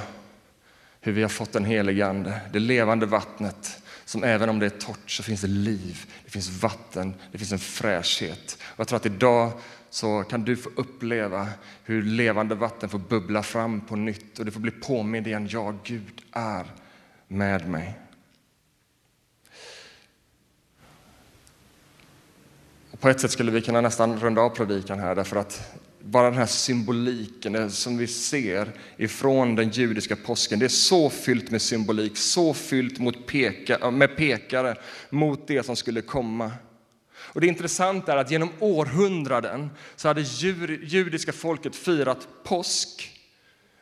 hur 1.01 1.13
vi 1.13 1.23
har 1.23 1.29
fått 1.29 1.53
den 1.53 1.65
helige 1.65 2.07
Ande, 2.07 2.41
det 2.53 2.59
levande 2.59 3.07
vattnet 3.07 3.83
som 4.05 4.25
även 4.25 4.49
om 4.49 4.59
det 4.59 4.67
är 4.67 4.71
torrt 4.71 5.11
så 5.11 5.23
finns 5.23 5.41
det 5.41 5.47
liv, 5.47 6.13
det 6.25 6.31
finns 6.31 6.63
vatten, 6.63 7.15
det 7.33 7.39
finns 7.39 7.53
en 7.53 7.59
fräschhet. 7.59 8.59
Och 8.63 8.81
jag 8.81 8.89
tror 8.89 8.97
att 8.97 9.07
idag 9.07 9.53
så 9.95 10.23
kan 10.23 10.45
du 10.45 10.57
få 10.57 10.71
uppleva 10.77 11.49
hur 11.85 12.03
levande 12.03 12.55
vatten 12.55 12.89
får 12.89 12.99
bubbla 12.99 13.43
fram 13.43 13.81
på 13.81 13.97
nytt 13.97 14.39
och 14.39 14.45
du 14.45 14.51
får 14.51 14.61
bli 14.61 14.71
påmind 14.71 15.27
igen, 15.27 15.49
ja, 15.51 15.75
Gud 15.85 16.23
är 16.33 16.67
med 17.29 17.69
mig. 17.69 17.99
Och 22.91 23.01
på 23.01 23.09
ett 23.09 23.21
sätt 23.21 23.31
skulle 23.31 23.51
vi 23.51 23.63
kunna 23.63 23.81
nästan 23.81 24.21
runda 24.21 24.41
av 24.41 24.51
predikan 24.51 24.99
här 24.99 25.15
därför 25.15 25.37
att 25.37 25.81
bara 26.01 26.31
den 26.31 26.39
här 26.39 26.47
symboliken 26.47 27.71
som 27.71 27.99
vi 27.99 28.07
ser 28.07 28.73
ifrån 28.97 29.55
den 29.55 29.71
judiska 29.71 30.17
påsken, 30.17 30.59
det 30.59 30.65
är 30.65 30.69
så 30.69 31.11
fyllt 31.11 31.51
med 31.51 31.63
symbolik, 31.63 32.17
så 32.17 32.55
fyllt 32.55 32.99
mot 32.99 33.27
peka, 33.27 33.91
med 33.91 34.17
pekare 34.17 34.77
mot 35.11 35.47
det 35.47 35.67
som 35.67 35.77
skulle 35.77 36.01
komma. 36.01 36.53
Och 37.35 37.41
det 37.41 37.47
intressanta 37.47 38.13
är 38.13 38.17
att 38.17 38.31
genom 38.31 38.51
århundraden 38.59 39.71
så 39.97 40.09
hade 40.09 40.21
judiska 40.21 41.33
folket 41.33 41.77
firat 41.77 42.29
påsk 42.45 43.11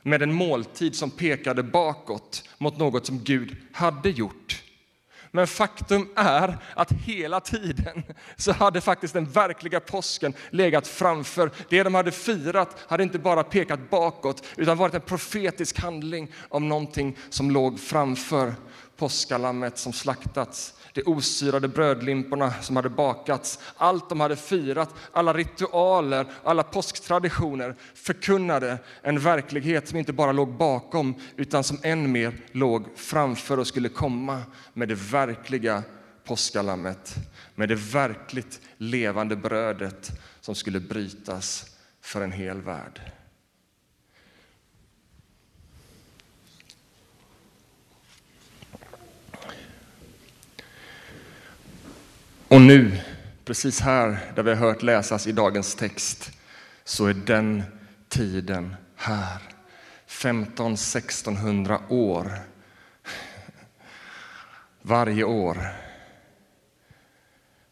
med 0.02 0.22
en 0.22 0.32
måltid 0.32 0.96
som 0.96 1.10
pekade 1.10 1.62
bakåt 1.62 2.48
mot 2.58 2.78
något 2.78 3.06
som 3.06 3.18
Gud 3.24 3.56
hade 3.72 4.10
gjort. 4.10 4.62
Men 5.34 5.46
faktum 5.46 6.08
är 6.16 6.58
att 6.74 6.92
hela 6.92 7.40
tiden 7.40 8.02
så 8.36 8.52
hade 8.52 8.80
faktiskt 8.80 9.14
den 9.14 9.24
verkliga 9.24 9.80
påsken 9.80 10.34
legat 10.50 10.86
framför. 10.86 11.50
Det 11.68 11.82
de 11.82 11.94
hade 11.94 12.10
firat 12.10 12.76
hade 12.88 13.02
inte 13.02 13.18
bara 13.18 13.44
pekat 13.44 13.90
bakåt 13.90 14.46
utan 14.56 14.76
varit 14.76 14.94
en 14.94 15.00
profetisk 15.00 15.78
handling 15.78 16.32
om 16.48 16.68
någonting 16.68 17.16
som 17.30 17.50
låg 17.50 17.80
framför 17.80 18.54
påskalammet 18.96 19.78
som 19.78 19.92
slaktats 19.92 20.74
de 20.92 21.02
osyrade 21.02 21.68
brödlimporna 21.68 22.52
som 22.60 22.76
hade 22.76 22.88
bakats, 22.88 23.58
allt 23.76 24.08
de 24.08 24.20
hade 24.20 24.36
firat, 24.36 24.94
alla 25.12 25.32
ritualer, 25.32 26.26
alla 26.44 26.62
påsktraditioner 26.62 27.74
förkunnade 27.94 28.78
en 29.02 29.18
verklighet 29.18 29.88
som 29.88 29.98
inte 29.98 30.12
bara 30.12 30.32
låg 30.32 30.56
bakom 30.56 31.14
utan 31.36 31.64
som 31.64 31.78
än 31.82 32.12
mer 32.12 32.32
låg 32.52 32.86
framför 32.96 33.58
och 33.58 33.66
skulle 33.66 33.88
komma 33.88 34.42
med 34.72 34.88
det 34.88 34.94
verkliga 34.94 35.82
påskalammet, 36.24 37.14
med 37.54 37.68
det 37.68 37.74
verkligt 37.74 38.60
levande 38.76 39.36
brödet 39.36 40.10
som 40.40 40.54
skulle 40.54 40.80
brytas 40.80 41.76
för 42.00 42.20
en 42.20 42.32
hel 42.32 42.60
värld. 42.60 43.00
Och 52.52 52.60
nu, 52.60 52.98
precis 53.44 53.80
här 53.80 54.32
där 54.34 54.42
vi 54.42 54.50
har 54.50 54.56
hört 54.56 54.82
läsas 54.82 55.26
i 55.26 55.32
dagens 55.32 55.74
text, 55.74 56.30
så 56.84 57.06
är 57.06 57.14
den 57.14 57.62
tiden 58.08 58.74
här. 58.96 59.38
15-1600 60.08 61.78
år. 61.88 62.32
Varje 64.82 65.24
år 65.24 65.66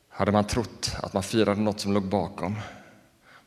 hade 0.09 0.33
man 0.33 0.47
trott 0.47 0.97
att 1.03 1.13
man 1.13 1.23
firade 1.23 1.61
något 1.61 1.81
som 1.81 1.93
låg 1.93 2.09
bakom. 2.09 2.57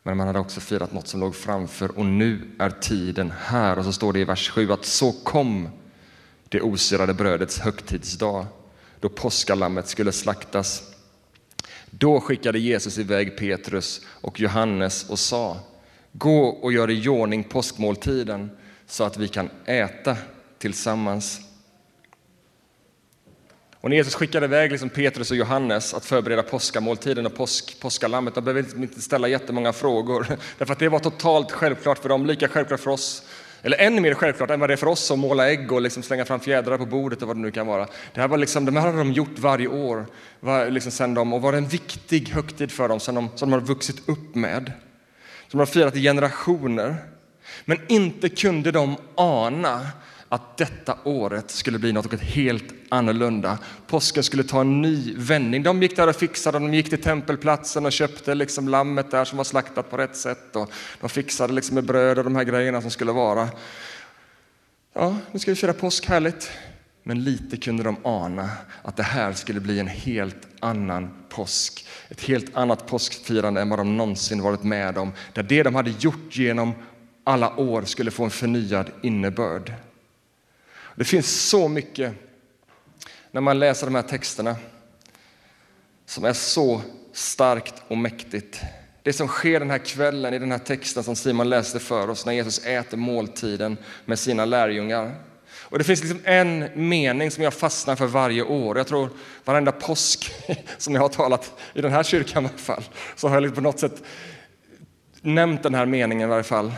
Men 0.02 0.16
man 0.16 0.26
hade 0.26 0.38
också 0.38 0.60
firat 0.60 0.92
något 0.92 1.08
som 1.08 1.20
låg 1.20 1.34
framför 1.34 1.98
och 1.98 2.06
nu 2.06 2.56
är 2.58 2.70
tiden 2.70 3.32
här. 3.38 3.78
Och 3.78 3.84
så 3.84 3.92
står 3.92 4.12
det 4.12 4.18
i 4.18 4.24
vers 4.24 4.50
7 4.50 4.72
att 4.72 4.84
så 4.84 5.12
kom 5.12 5.68
det 6.48 6.60
osyrade 6.60 7.14
brödets 7.14 7.58
högtidsdag 7.58 8.46
då 9.00 9.08
påskalammet 9.08 9.88
skulle 9.88 10.12
slaktas 10.12 10.93
då 11.98 12.20
skickade 12.20 12.58
Jesus 12.58 12.98
iväg 12.98 13.36
Petrus 13.36 14.00
och 14.06 14.40
Johannes 14.40 15.10
och 15.10 15.18
sa 15.18 15.56
Gå 16.12 16.46
och 16.46 16.72
gör 16.72 16.90
i 16.90 17.08
ordning 17.08 17.44
påskmåltiden 17.44 18.50
så 18.86 19.04
att 19.04 19.16
vi 19.16 19.28
kan 19.28 19.50
äta 19.64 20.16
tillsammans. 20.58 21.40
Och 23.80 23.90
när 23.90 23.96
Jesus 23.96 24.14
skickade 24.14 24.46
iväg 24.46 24.70
liksom 24.70 24.88
Petrus 24.88 25.30
och 25.30 25.36
Johannes 25.36 25.94
att 25.94 26.04
förbereda 26.04 26.42
påskamåltiden 26.42 27.26
och 27.26 27.34
påsk, 27.34 27.80
påskalammet, 27.80 28.34
de 28.34 28.44
behövde 28.44 28.82
inte 28.82 29.00
ställa 29.00 29.28
jättemånga 29.28 29.72
frågor, 29.72 30.26
därför 30.58 30.72
att 30.72 30.78
det 30.78 30.88
var 30.88 30.98
totalt 30.98 31.52
självklart 31.52 31.98
för 31.98 32.08
dem, 32.08 32.26
lika 32.26 32.48
självklart 32.48 32.80
för 32.80 32.90
oss 32.90 33.22
eller 33.64 33.76
ännu 33.76 34.00
mer 34.00 34.14
självklart 34.14 34.50
än 34.50 34.60
vad 34.60 34.70
det 34.70 34.74
är 34.74 34.76
för 34.76 34.86
oss 34.86 35.10
att 35.10 35.18
måla 35.18 35.50
ägg 35.50 35.72
och 35.72 35.82
liksom 35.82 36.02
slänga 36.02 36.24
fram 36.24 36.40
fjädrar 36.40 36.78
på 36.78 36.86
bordet 36.86 37.22
och 37.22 37.28
vad 37.28 37.36
det 37.36 37.40
nu 37.40 37.50
kan 37.50 37.66
vara. 37.66 37.88
Det 38.14 38.20
här, 38.20 38.28
var 38.28 38.38
liksom, 38.38 38.64
det 38.64 38.72
här 38.72 38.80
hade 38.80 38.98
de 38.98 39.12
gjort 39.12 39.38
varje 39.38 39.68
år 39.68 40.06
var, 40.40 40.70
liksom 40.70 40.92
sen 40.92 41.14
de, 41.14 41.32
och 41.32 41.42
var 41.42 41.52
en 41.52 41.68
viktig 41.68 42.28
högtid 42.28 42.72
för 42.72 42.88
dem 42.88 43.00
som 43.00 43.14
de, 43.14 43.28
som 43.34 43.50
de 43.50 43.60
har 43.60 43.66
vuxit 43.66 44.08
upp 44.08 44.34
med. 44.34 44.72
Som 45.48 45.58
de 45.58 45.58
har 45.58 45.66
firat 45.66 45.96
i 45.96 46.02
generationer. 46.02 46.96
Men 47.64 47.78
inte 47.88 48.28
kunde 48.28 48.70
de 48.70 48.96
ana 49.14 49.86
att 50.34 50.56
detta 50.56 50.96
året 51.04 51.50
skulle 51.50 51.78
bli 51.78 51.92
något 51.92 52.20
helt 52.20 52.64
annorlunda. 52.88 53.58
Påsken 53.86 54.22
skulle 54.22 54.44
ta 54.44 54.60
en 54.60 54.82
ny 54.82 55.14
vändning. 55.16 55.62
De 55.62 55.82
gick 55.82 55.96
där 55.96 56.08
och 56.08 56.16
fixade, 56.16 56.58
de 56.58 56.74
gick 56.74 56.90
till 56.90 57.02
tempelplatsen 57.02 57.86
och 57.86 57.92
köpte 57.92 58.34
liksom 58.34 58.68
lammet 58.68 59.10
där 59.10 59.24
som 59.24 59.36
var 59.36 59.44
slaktat 59.44 59.90
på 59.90 59.96
rätt 59.96 60.16
sätt. 60.16 60.56
Och 60.56 60.70
de 61.00 61.10
fixade 61.10 61.52
liksom 61.52 61.74
med 61.74 61.84
bröd 61.84 62.18
och 62.18 62.24
de 62.24 62.36
här 62.36 62.44
grejerna 62.44 62.80
som 62.80 62.90
skulle 62.90 63.12
vara. 63.12 63.48
Ja, 64.92 65.16
nu 65.32 65.38
ska 65.38 65.50
vi 65.50 65.56
fira 65.56 65.72
påsk, 65.72 66.06
härligt. 66.06 66.50
Men 67.02 67.24
lite 67.24 67.56
kunde 67.56 67.82
de 67.82 67.96
ana 68.02 68.50
att 68.82 68.96
det 68.96 69.02
här 69.02 69.32
skulle 69.32 69.60
bli 69.60 69.80
en 69.80 69.88
helt 69.88 70.48
annan 70.60 71.10
påsk. 71.28 71.86
Ett 72.08 72.20
helt 72.20 72.56
annat 72.56 72.86
påskfirande 72.86 73.60
än 73.60 73.68
vad 73.68 73.78
de 73.78 73.96
någonsin 73.96 74.42
varit 74.42 74.62
med 74.62 74.98
om. 74.98 75.12
Där 75.32 75.42
det 75.42 75.62
de 75.62 75.74
hade 75.74 75.94
gjort 75.98 76.36
genom 76.36 76.72
alla 77.24 77.56
år 77.56 77.82
skulle 77.82 78.10
få 78.10 78.24
en 78.24 78.30
förnyad 78.30 78.90
innebörd. 79.02 79.72
Det 80.96 81.04
finns 81.04 81.48
så 81.48 81.68
mycket 81.68 82.12
när 83.30 83.40
man 83.40 83.58
läser 83.58 83.86
de 83.86 83.94
här 83.94 84.02
texterna 84.02 84.56
som 86.06 86.24
är 86.24 86.32
så 86.32 86.80
starkt 87.12 87.74
och 87.88 87.98
mäktigt. 87.98 88.60
Det 89.02 89.12
som 89.12 89.28
sker 89.28 89.60
den 89.60 89.70
här 89.70 89.78
kvällen 89.78 90.34
i 90.34 90.38
den 90.38 90.50
här 90.50 90.58
texten 90.58 91.04
som 91.04 91.16
Simon 91.16 91.48
läste 91.48 91.80
för 91.80 92.10
oss 92.10 92.26
när 92.26 92.32
Jesus 92.32 92.66
äter 92.66 92.96
måltiden 92.96 93.76
med 94.04 94.18
sina 94.18 94.44
lärjungar. 94.44 95.14
Och 95.56 95.78
det 95.78 95.84
finns 95.84 96.00
liksom 96.00 96.20
en 96.24 96.68
mening 96.74 97.30
som 97.30 97.44
jag 97.44 97.54
fastnar 97.54 97.96
för 97.96 98.06
varje 98.06 98.42
år. 98.42 98.76
Jag 98.76 98.86
tror 98.86 99.08
varenda 99.44 99.72
påsk 99.72 100.32
som 100.78 100.94
jag 100.94 101.00
har 101.00 101.08
talat 101.08 101.52
i 101.74 101.80
den 101.80 101.92
här 101.92 102.02
kyrkan 102.02 102.44
i 102.44 102.48
alla 102.48 102.58
fall, 102.58 102.84
så 103.16 103.28
har 103.28 103.36
jag 103.36 103.42
liksom 103.42 103.54
på 103.54 103.60
något 103.60 103.80
sätt 103.80 104.02
nämnt 105.20 105.62
den 105.62 105.74
här 105.74 105.86
meningen 105.86 106.28
i 106.28 106.30
varje 106.30 106.42
fall. 106.42 106.72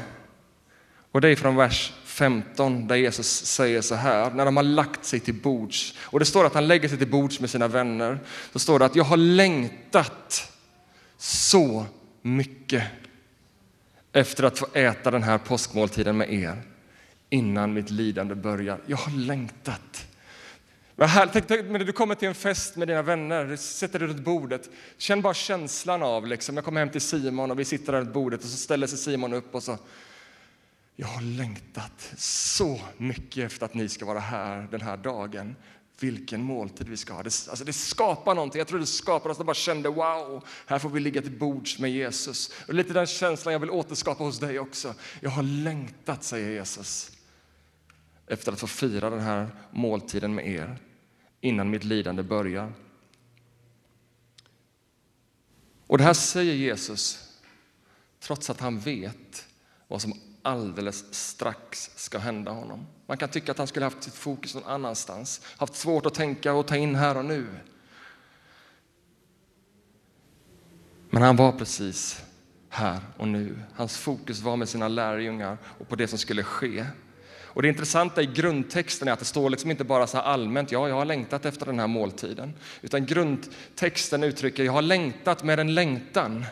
Och 1.12 1.20
det 1.20 1.28
är 1.28 1.36
från 1.36 1.56
vers 1.56 1.92
15 2.16 2.88
där 2.88 2.96
Jesus 2.96 3.44
säger 3.46 3.80
så 3.80 3.94
här, 3.94 4.30
när 4.30 4.44
de 4.44 4.56
har 4.56 4.64
lagt 4.64 5.04
sig 5.04 5.20
till 5.20 5.34
bords. 5.34 5.94
Och 6.00 6.18
det 6.18 6.24
står 6.24 6.46
att 6.46 6.54
han 6.54 6.68
lägger 6.68 6.88
sig 6.88 6.98
till 6.98 7.10
bords 7.10 7.40
med 7.40 7.50
sina 7.50 7.68
vänner. 7.68 8.18
Så 8.52 8.58
står 8.58 8.78
det 8.78 8.84
att 8.84 8.96
jag 8.96 9.04
har 9.04 9.16
längtat 9.16 10.52
så 11.18 11.86
mycket 12.22 12.84
efter 14.12 14.44
att 14.44 14.58
få 14.58 14.66
äta 14.72 15.10
den 15.10 15.22
här 15.22 15.38
påskmåltiden 15.38 16.16
med 16.16 16.32
er 16.32 16.62
innan 17.30 17.72
mitt 17.72 17.90
lidande 17.90 18.34
börjar. 18.34 18.80
Jag 18.86 18.96
har 18.96 19.12
längtat. 19.12 20.06
Men 20.94 21.08
här, 21.08 21.30
tänk, 21.32 21.48
tänk, 21.48 21.70
när 21.70 21.78
du 21.78 21.92
kommer 21.92 22.14
till 22.14 22.28
en 22.28 22.34
fest 22.34 22.76
med 22.76 22.88
dina 22.88 23.02
vänner, 23.02 23.44
du 23.44 23.56
sätter 23.56 23.98
dig 23.98 24.08
runt 24.08 24.24
bordet. 24.24 24.70
Känn 24.98 25.22
bara 25.22 25.34
känslan 25.34 26.02
av, 26.02 26.26
liksom, 26.26 26.56
jag 26.56 26.64
kommer 26.64 26.80
hem 26.80 26.90
till 26.90 27.00
Simon 27.00 27.50
och 27.50 27.58
vi 27.58 27.64
sitter 27.64 27.92
där 27.92 28.00
runt 28.00 28.12
bordet 28.12 28.44
och 28.44 28.50
så 28.50 28.56
ställer 28.56 28.86
sig 28.86 28.98
Simon 28.98 29.32
upp 29.32 29.54
och 29.54 29.62
så 29.62 29.78
jag 30.96 31.06
har 31.06 31.22
längtat 31.22 32.12
så 32.18 32.80
mycket 32.96 33.44
efter 33.44 33.66
att 33.66 33.74
ni 33.74 33.88
ska 33.88 34.04
vara 34.04 34.20
här 34.20 34.68
den 34.70 34.80
här 34.80 34.96
dagen. 34.96 35.56
Vilken 36.00 36.42
måltid 36.42 36.88
vi 36.88 36.96
ska 36.96 37.14
ha. 37.14 37.22
Det, 37.22 37.48
alltså 37.48 37.64
det 37.64 37.72
skapar 37.72 38.34
någonting. 38.34 38.58
Jag 38.58 38.68
tror 38.68 38.78
det 38.78 38.86
skapar 38.86 39.30
oss. 39.30 39.36
Jag 39.36 39.46
bara 39.46 39.54
kände 39.54 39.88
wow, 39.88 40.44
här 40.66 40.78
får 40.78 40.90
vi 40.90 41.00
ligga 41.00 41.22
till 41.22 41.38
bords 41.38 41.78
med 41.78 41.90
Jesus. 41.90 42.52
Och 42.68 42.74
lite 42.74 42.92
den 42.92 43.06
känslan 43.06 43.52
jag 43.52 43.60
vill 43.60 43.70
återskapa 43.70 44.24
hos 44.24 44.38
dig 44.38 44.58
också. 44.58 44.94
Jag 45.20 45.30
har 45.30 45.42
längtat, 45.42 46.24
säger 46.24 46.50
Jesus, 46.50 47.12
efter 48.26 48.52
att 48.52 48.60
få 48.60 48.66
fira 48.66 49.10
den 49.10 49.20
här 49.20 49.48
måltiden 49.70 50.34
med 50.34 50.48
er 50.48 50.78
innan 51.40 51.70
mitt 51.70 51.84
lidande 51.84 52.22
börjar. 52.22 52.72
Och 55.86 55.98
det 55.98 56.04
här 56.04 56.14
säger 56.14 56.54
Jesus 56.54 57.32
trots 58.20 58.50
att 58.50 58.60
han 58.60 58.78
vet 58.78 59.46
vad 59.88 60.02
som 60.02 60.12
alldeles 60.46 61.14
strax 61.14 61.90
ska 61.96 62.18
hända 62.18 62.50
honom. 62.50 62.86
Man 63.06 63.16
kan 63.16 63.28
tycka 63.28 63.52
att 63.52 63.58
han 63.58 63.66
skulle 63.66 63.86
haft 63.86 64.02
sitt 64.02 64.14
fokus 64.14 64.54
någon 64.54 64.64
annanstans, 64.64 65.40
haft 65.56 65.74
svårt 65.74 66.06
att 66.06 66.14
tänka 66.14 66.52
och 66.52 66.66
ta 66.66 66.76
in 66.76 66.94
här 66.94 67.16
och 67.16 67.24
nu. 67.24 67.46
Men 71.10 71.22
han 71.22 71.36
var 71.36 71.52
precis 71.52 72.22
här 72.68 73.00
och 73.16 73.28
nu. 73.28 73.58
Hans 73.74 73.96
fokus 73.96 74.40
var 74.40 74.56
med 74.56 74.68
sina 74.68 74.88
lärjungar 74.88 75.58
och 75.78 75.88
på 75.88 75.96
det 75.96 76.08
som 76.08 76.18
skulle 76.18 76.42
ske. 76.42 76.86
Och 77.56 77.62
Det 77.62 77.68
intressanta 77.68 78.22
i 78.22 78.26
grundtexten 78.26 79.08
är 79.08 79.12
att 79.12 79.18
det 79.18 79.24
står 79.24 79.50
liksom 79.50 79.70
inte 79.70 79.84
bara 79.84 80.06
så 80.06 80.18
allmänt, 80.18 80.72
ja, 80.72 80.88
jag 80.88 80.94
har 80.94 81.04
längtat 81.04 81.44
efter 81.44 81.66
den 81.66 81.78
här 81.78 81.86
måltiden, 81.86 82.54
utan 82.82 83.06
grundtexten 83.06 84.24
uttrycker, 84.24 84.64
jag 84.64 84.72
har 84.72 84.82
längtat 84.82 85.44
med 85.44 85.60
en 85.60 85.74
längtan. 85.74 86.44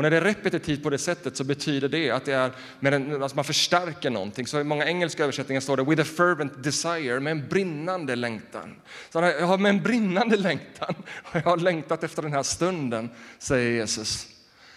Och 0.00 0.02
när 0.02 0.10
det 0.10 0.16
är 0.16 0.20
repetitivt 0.20 0.82
på 0.82 0.90
det 0.90 0.98
sättet 0.98 1.36
så 1.36 1.44
betyder 1.44 1.88
det 1.88 2.10
att 2.10 2.24
det 2.24 2.32
är 2.32 2.52
med 2.80 2.94
en, 2.94 3.14
att 3.14 3.22
alltså 3.22 3.36
man 3.36 3.44
förstärker 3.44 4.10
någonting. 4.10 4.46
Så 4.46 4.60
i 4.60 4.64
många 4.64 4.86
engelska 4.86 5.22
översättningar 5.22 5.60
står 5.60 5.76
det 5.76 5.84
with 5.84 6.02
a 6.02 6.04
fervent 6.04 6.62
desire, 6.62 7.20
med 7.20 7.30
en 7.30 7.48
brinnande 7.48 8.16
längtan. 8.16 8.76
Så 9.10 9.18
jag 9.18 9.46
har 9.46 9.58
med 9.58 9.70
en 9.70 9.82
brinnande 9.82 10.36
längtan 10.36 10.94
jag 11.32 11.40
har 11.40 11.56
längtat 11.56 12.04
efter 12.04 12.22
den 12.22 12.32
här 12.32 12.42
stunden, 12.42 13.10
säger 13.38 13.70
Jesus. 13.70 14.26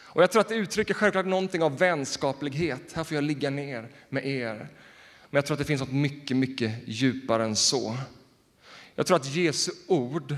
Och 0.02 0.24
jag 0.24 0.32
tror 0.32 0.42
att 0.42 0.50
det 0.50 0.56
uttrycker 0.56 0.94
självklart 0.94 1.26
någonting 1.26 1.64
av 1.64 1.78
vänskaplighet. 1.78 2.94
Här 2.94 3.04
får 3.04 3.16
jag 3.16 3.24
ligga 3.24 3.50
ner 3.50 3.88
med 4.10 4.26
er. 4.26 4.56
Men 5.30 5.38
jag 5.38 5.46
tror 5.46 5.56
att 5.56 5.60
det 5.60 5.66
finns 5.66 5.82
något 5.82 5.92
mycket, 5.92 6.38
mycket 6.38 6.72
djupare 6.86 7.44
än 7.44 7.56
så. 7.56 7.98
Jag 8.96 9.06
tror 9.08 9.18
att 9.18 9.36
Jesu 9.36 9.72
ord 9.88 10.36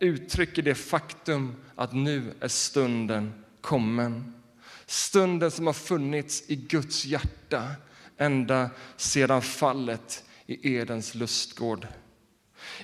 uttrycker 0.00 0.62
det 0.62 0.74
faktum 0.74 1.56
att 1.76 1.92
nu 1.92 2.34
är 2.40 2.48
stunden 2.48 3.44
kommen. 3.68 4.34
Stunden 4.86 5.50
som 5.50 5.66
har 5.66 5.72
funnits 5.72 6.42
i 6.46 6.56
Guds 6.56 7.04
hjärta 7.04 7.70
ända 8.16 8.70
sedan 8.96 9.42
fallet 9.42 10.24
i 10.46 10.74
Edens 10.74 11.14
lustgård. 11.14 11.86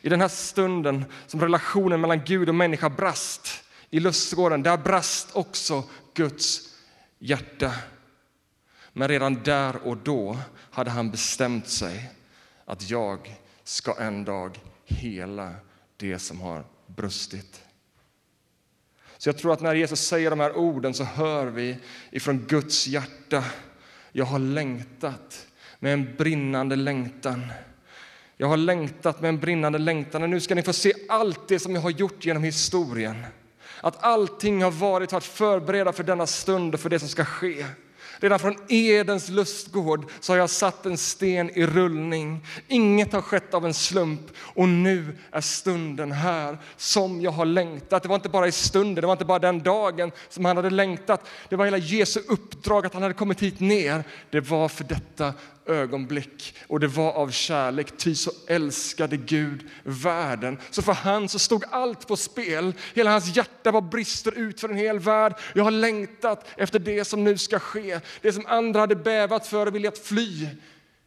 I 0.02 0.08
den 0.08 0.20
här 0.20 0.28
stunden 0.28 1.04
som 1.26 1.40
relationen 1.40 2.00
mellan 2.00 2.24
Gud 2.24 2.48
och 2.48 2.54
människa 2.54 2.90
brast 2.90 3.64
i 3.90 4.00
lustgården, 4.00 4.62
där 4.62 4.76
brast 4.76 5.36
också 5.36 5.84
Guds 6.14 6.60
hjärta. 7.18 7.72
Men 8.92 9.08
redan 9.08 9.42
där 9.42 9.76
och 9.76 9.96
då 9.96 10.38
hade 10.70 10.90
han 10.90 11.10
bestämt 11.10 11.68
sig 11.68 12.10
att 12.64 12.90
jag 12.90 13.38
ska 13.64 13.94
en 14.00 14.24
dag 14.24 14.60
hela 14.84 15.54
det 15.96 16.18
som 16.18 16.40
har 16.40 16.64
brustit. 16.86 17.63
Så 19.18 19.29
jag 19.29 19.38
tror 19.38 19.53
att 19.53 19.61
när 19.61 19.74
Jesus 19.74 20.00
säger 20.00 20.31
de 20.31 20.40
här 20.40 20.57
orden 20.57 20.94
så 20.94 21.05
hör 21.05 21.46
vi 21.46 21.77
ifrån 22.11 22.44
Guds 22.48 22.87
hjärta. 22.87 23.44
Jag 24.12 24.24
har 24.24 24.38
längtat 24.38 25.46
med 25.79 25.92
en 25.92 26.16
brinnande 26.16 26.77
längtan. 26.77 27.46
Jag 28.37 28.46
har 28.46 28.57
längtat 28.57 29.20
med 29.20 29.29
en 29.29 29.38
brinnande 29.38 29.79
längtan 29.79 30.22
och 30.22 30.31
nu 30.31 30.40
ska 30.40 30.55
ni 30.55 30.62
få 30.62 30.72
se 30.72 30.92
allt 31.09 31.48
det 31.48 31.59
som 31.59 31.74
jag 31.74 31.83
har 31.83 31.90
gjort 31.90 32.24
genom 32.24 32.42
historien. 32.42 33.24
Att 33.81 34.05
allting 34.05 34.62
har 34.62 34.70
varit 34.70 35.11
för 35.11 35.16
att 35.16 35.24
förbereda 35.24 35.92
för 35.92 36.05
denna 36.05 36.27
stund 36.27 36.74
och 36.74 36.81
för 36.81 36.90
det 36.90 36.98
som 36.98 37.09
ska 37.09 37.24
ske. 37.24 37.66
Redan 38.24 38.38
från 38.38 38.56
Edens 38.68 39.28
lustgård 39.28 40.10
så 40.20 40.32
har 40.32 40.38
jag 40.38 40.50
satt 40.50 40.87
en 40.87 40.98
sten 40.98 41.50
i 41.50 41.66
rullning. 41.66 42.46
Inget 42.68 43.12
har 43.12 43.20
skett 43.20 43.54
av 43.54 43.66
en 43.66 43.74
slump 43.74 44.20
och 44.38 44.68
nu 44.68 45.18
är 45.30 45.40
stunden 45.40 46.12
här 46.12 46.58
som 46.76 47.20
jag 47.20 47.30
har 47.30 47.44
längtat. 47.44 48.02
Det 48.02 48.08
var 48.08 48.16
inte 48.16 48.28
bara 48.28 48.48
i 48.48 48.52
stunden, 48.52 48.94
det 48.94 49.06
var 49.06 49.12
inte 49.12 49.24
bara 49.24 49.38
den 49.38 49.62
dagen 49.62 50.12
som 50.28 50.44
han 50.44 50.56
hade 50.56 50.70
längtat. 50.70 51.26
Det 51.48 51.56
var 51.56 51.64
hela 51.64 51.78
Jesu 51.78 52.20
uppdrag 52.28 52.87
att 52.87 52.94
han 52.94 53.02
hade 53.02 53.14
kommit 53.14 53.42
hit 53.42 53.60
ner. 53.60 54.04
Det 54.30 54.40
var 54.40 54.68
för 54.68 54.84
detta 54.84 55.34
ögonblick 55.66 56.57
och 56.66 56.81
det 56.81 56.87
var 56.87 57.12
av 57.12 57.31
kärlek, 57.31 57.96
ty 57.96 58.14
så 58.14 58.31
älskade 58.46 59.16
Gud 59.16 59.68
världen. 59.83 60.59
Så 60.70 60.83
för 60.83 60.92
han 60.92 61.29
så 61.29 61.38
stod 61.38 61.64
allt 61.70 62.09
på 62.09 62.16
spel. 62.16 62.74
Hela 62.94 63.11
hans 63.11 63.37
hjärta 63.37 63.70
var 63.70 63.81
brister 63.81 64.38
ut 64.38 64.61
för 64.61 64.68
en 64.68 64.77
hel 64.77 64.98
värld. 64.98 65.35
Jag 65.55 65.64
har 65.64 65.70
längtat 65.70 66.46
efter 66.57 66.79
det 66.79 67.05
som 67.05 67.24
nu 67.24 67.38
ska 67.38 67.59
ske. 67.59 68.00
Det 68.20 68.33
som 68.33 68.46
andra 68.46 68.81
hade 68.81 68.96
bävat 68.96 69.46
för 69.46 69.66
och 69.66 69.74
velat 69.74 69.98
fly 69.98 70.48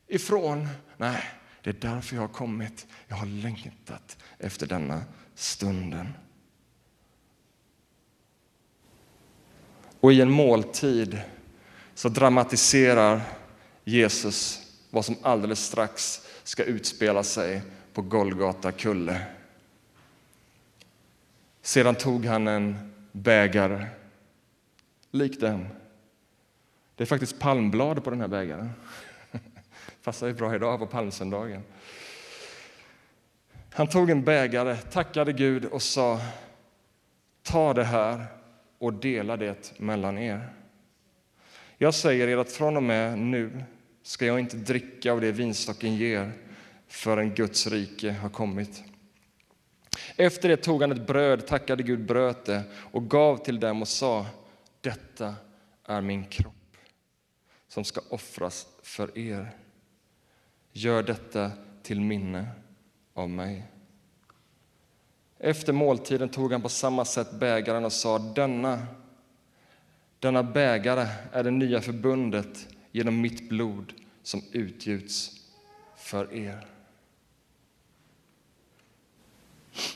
ifrån. 0.08 0.68
Nej, 0.98 1.24
det 1.64 1.70
är 1.70 1.94
därför 1.94 2.16
jag 2.16 2.24
har 2.24 2.28
kommit. 2.28 2.88
Jag 3.08 3.16
har 3.16 3.26
längtat 3.26 4.18
efter 4.40 4.68
denna 4.68 5.02
stunden. 5.36 6.08
Och 10.00 10.14
i 10.14 10.22
en 10.22 10.32
måltid 10.32 11.20
så 11.96 12.10
dramatiserar 12.10 13.22
Jesus 13.88 14.68
vad 14.90 15.06
som 15.06 15.16
alldeles 15.22 15.66
strax 15.66 16.28
ska 16.44 16.64
utspela 16.64 17.24
sig 17.24 17.62
på 17.94 18.02
Golgata 18.02 18.72
kulle. 18.72 19.22
Sedan 21.62 21.96
tog 21.96 22.26
han 22.26 22.48
en 22.48 22.94
bägare, 23.12 23.86
lik 25.12 25.40
den. 25.40 25.68
Det 26.96 27.04
är 27.04 27.06
faktiskt 27.06 27.40
palmblad 27.40 28.04
på 28.04 28.10
den 28.10 28.22
här 28.22 28.28
bägaren. 28.28 28.70
Passar 30.04 30.28
ju 30.28 30.34
bra 30.34 30.56
idag 30.56 30.80
på 30.80 30.88
palmsöndagen. 30.88 31.64
Han 33.74 33.88
tog 33.88 34.10
en 34.10 34.24
bägare, 34.24 34.76
tackade 34.76 35.34
Gud 35.34 35.66
och 35.66 35.82
sa 35.82 36.20
Ta 37.44 37.74
det 37.74 37.84
här 37.84 38.26
och 38.78 38.94
dela 38.94 39.38
det 39.38 39.80
mellan 39.80 40.18
er. 40.18 40.50
Jag 41.78 41.94
säger 41.94 42.28
er 42.28 42.38
att 42.38 42.52
från 42.52 42.78
och 42.78 42.84
med 42.84 43.20
nu 43.20 43.64
ska 44.08 44.26
jag 44.26 44.40
inte 44.40 44.58
dricka 44.58 45.12
av 45.12 45.22
det 45.22 45.32
vinstocken 45.32 45.96
ger 45.96 46.32
förrän 46.88 47.34
Guds 47.36 47.68
rike 47.68 48.12
har 48.12 48.30
kommit. 48.30 48.84
Efter 50.16 50.50
det 50.50 50.58
tog 50.58 50.82
han 50.82 50.92
ett 50.92 51.08
bröd, 51.08 51.48
tackade 51.48 51.84
Gud, 51.84 52.06
bröt 52.06 52.46
det 52.46 52.64
och 52.74 53.10
gav 53.10 53.38
till 53.38 53.60
dem 53.60 53.82
och 53.82 53.88
sa 53.88 54.26
Detta 54.82 55.36
är 55.84 56.02
min 56.02 56.26
kropp 56.26 56.78
som 57.68 57.84
ska 57.84 58.02
offras 58.10 58.68
för 58.84 59.18
er. 59.18 59.56
Gör 60.72 61.04
detta 61.04 61.52
till 61.84 62.02
minne 62.02 62.48
av 63.14 63.30
mig. 63.30 63.64
Efter 65.40 65.74
måltiden 65.74 66.30
tog 66.30 66.52
han 66.52 66.62
på 66.62 66.70
samma 66.70 67.06
sätt 67.06 67.32
bägaren 67.32 67.86
och 67.86 67.94
sa 67.94 68.20
denna, 68.20 68.88
denna 70.20 70.44
bägare 70.44 71.08
är 71.32 71.44
det 71.44 71.52
nya 71.52 71.82
förbundet 71.82 72.68
genom 72.92 73.22
mitt 73.22 73.50
blod 73.50 73.94
som 74.24 74.42
utgjuts 74.52 75.32
för 75.98 76.34
er. 76.34 76.68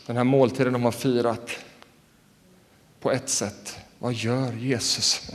Den 0.05 0.17
här 0.17 0.23
måltiden 0.23 0.73
de 0.73 0.83
har 0.83 0.91
firat 0.91 1.51
på 2.99 3.11
ett 3.11 3.29
sätt. 3.29 3.77
Vad 3.99 4.13
gör 4.13 4.53
Jesus? 4.53 5.31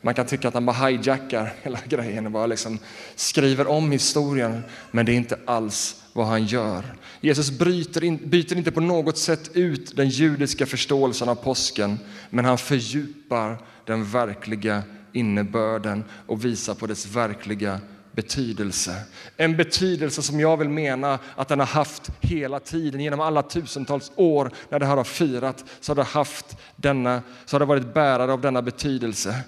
Man 0.00 0.14
kan 0.14 0.26
tycka 0.26 0.48
att 0.48 0.54
han 0.54 0.66
bara 0.66 0.86
hijackar 0.88 1.54
hela 1.62 1.78
grejen 1.88 2.26
och 2.26 2.32
bara 2.32 2.46
liksom 2.46 2.78
skriver 3.14 3.66
om 3.66 3.92
historien, 3.92 4.62
men 4.90 5.06
det 5.06 5.12
är 5.12 5.16
inte 5.16 5.38
alls 5.44 6.02
vad 6.12 6.26
han 6.26 6.46
gör. 6.46 6.96
Jesus 7.20 7.50
bryter 7.50 8.04
in, 8.04 8.30
byter 8.30 8.56
inte 8.56 8.72
på 8.72 8.80
något 8.80 9.18
sätt 9.18 9.50
ut 9.54 9.96
den 9.96 10.08
judiska 10.08 10.66
förståelsen 10.66 11.28
av 11.28 11.34
påsken, 11.34 11.98
men 12.30 12.44
han 12.44 12.58
fördjupar 12.58 13.58
den 13.84 14.04
verkliga 14.04 14.82
innebörden 15.16 16.04
och 16.26 16.44
visa 16.44 16.74
på 16.74 16.86
dess 16.86 17.06
verkliga 17.06 17.80
betydelse. 18.12 19.02
En 19.36 19.56
betydelse 19.56 20.22
som 20.22 20.40
jag 20.40 20.56
vill 20.56 20.68
mena 20.68 21.18
att 21.36 21.48
den 21.48 21.58
har 21.58 21.66
haft 21.66 22.10
hela 22.20 22.60
tiden, 22.60 23.00
genom 23.00 23.20
alla 23.20 23.42
tusentals 23.42 24.12
år 24.16 24.50
när 24.68 24.78
det 24.78 24.86
här 24.86 24.96
har 24.96 25.04
firat, 25.04 25.64
så 25.80 25.90
har 25.90 25.96
det 25.96 26.02
haft 26.02 26.56
denna, 26.76 27.22
så 27.44 27.54
har 27.54 27.60
det 27.60 27.66
varit 27.66 27.94
bärare 27.94 28.32
av 28.32 28.40
denna 28.40 28.62
betydelse. 28.62 29.40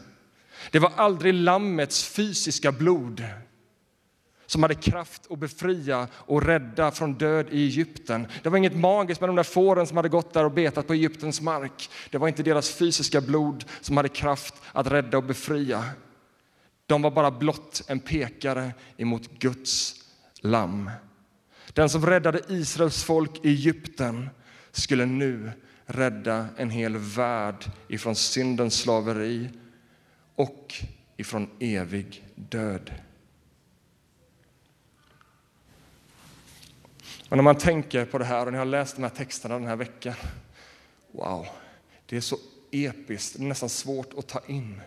Det 0.71 0.79
var 0.79 0.93
aldrig 0.97 1.35
lammets 1.35 2.05
fysiska 2.05 2.73
blod 2.73 3.25
som 4.49 4.63
hade 4.63 4.75
kraft 4.75 5.27
att 5.31 5.39
befria 5.39 6.09
och 6.13 6.43
rädda 6.43 6.91
från 6.91 7.15
död 7.15 7.47
i 7.51 7.65
Egypten. 7.65 8.27
Det 8.43 8.49
var 8.49 8.59
inget 8.59 8.77
magiskt 8.77 9.21
med 9.21 9.29
de 9.29 9.37
där 9.37 9.43
fåren 9.43 9.87
som 9.87 9.97
hade 9.97 10.09
gått 10.09 10.35
där 10.35 10.45
och 10.45 10.53
betat 10.53 10.87
på 10.87 10.93
Egyptens 10.93 11.41
mark. 11.41 11.91
Det 12.11 12.19
var 12.19 12.29
inte 12.29 12.43
deras 12.43 12.71
fysiska 12.71 13.21
blod 13.21 13.65
som 13.81 13.97
hade 13.97 14.09
kraft 14.09 14.55
att 14.73 14.87
rädda 14.87 15.17
och 15.17 15.25
befria. 15.25 15.85
De 16.87 17.03
var 17.03 17.11
bara 17.11 17.31
blott 17.31 17.83
en 17.89 18.01
pekare 18.01 18.73
emot 18.97 19.31
Guds 19.39 19.95
lamm. 20.41 20.91
Den 21.73 21.89
som 21.89 22.07
räddade 22.07 22.41
Israels 22.49 23.05
folk 23.05 23.45
i 23.45 23.49
Egypten 23.49 24.31
skulle 24.73 25.07
nu 25.07 25.51
rädda 25.87 26.47
en 26.57 26.71
hel 26.71 26.97
värld 26.97 27.65
ifrån 27.89 28.15
syndens 28.15 28.75
slaveri 28.75 29.49
och 30.35 30.75
ifrån 31.17 31.51
evig 31.61 32.25
död. 32.35 32.91
Och 37.29 37.37
när 37.37 37.45
man 37.45 37.59
tänker 37.59 38.05
på 38.05 38.19
det 38.19 38.25
här, 38.25 38.47
och 38.47 38.53
ni 38.53 38.59
har 38.59 38.65
läst 38.65 38.97
de 38.97 39.03
här 39.03 39.11
texterna 39.11 39.59
den 39.59 39.69
här 39.69 39.77
veckan, 39.77 40.15
wow, 41.13 41.47
det 42.07 42.17
är 42.17 42.21
så 42.21 42.37
episkt, 42.71 43.37
det 43.37 43.45
är 43.45 43.49
nästan 43.49 43.69
svårt 43.69 44.15
att 44.19 44.27
ta 44.27 44.41
in 44.47 44.81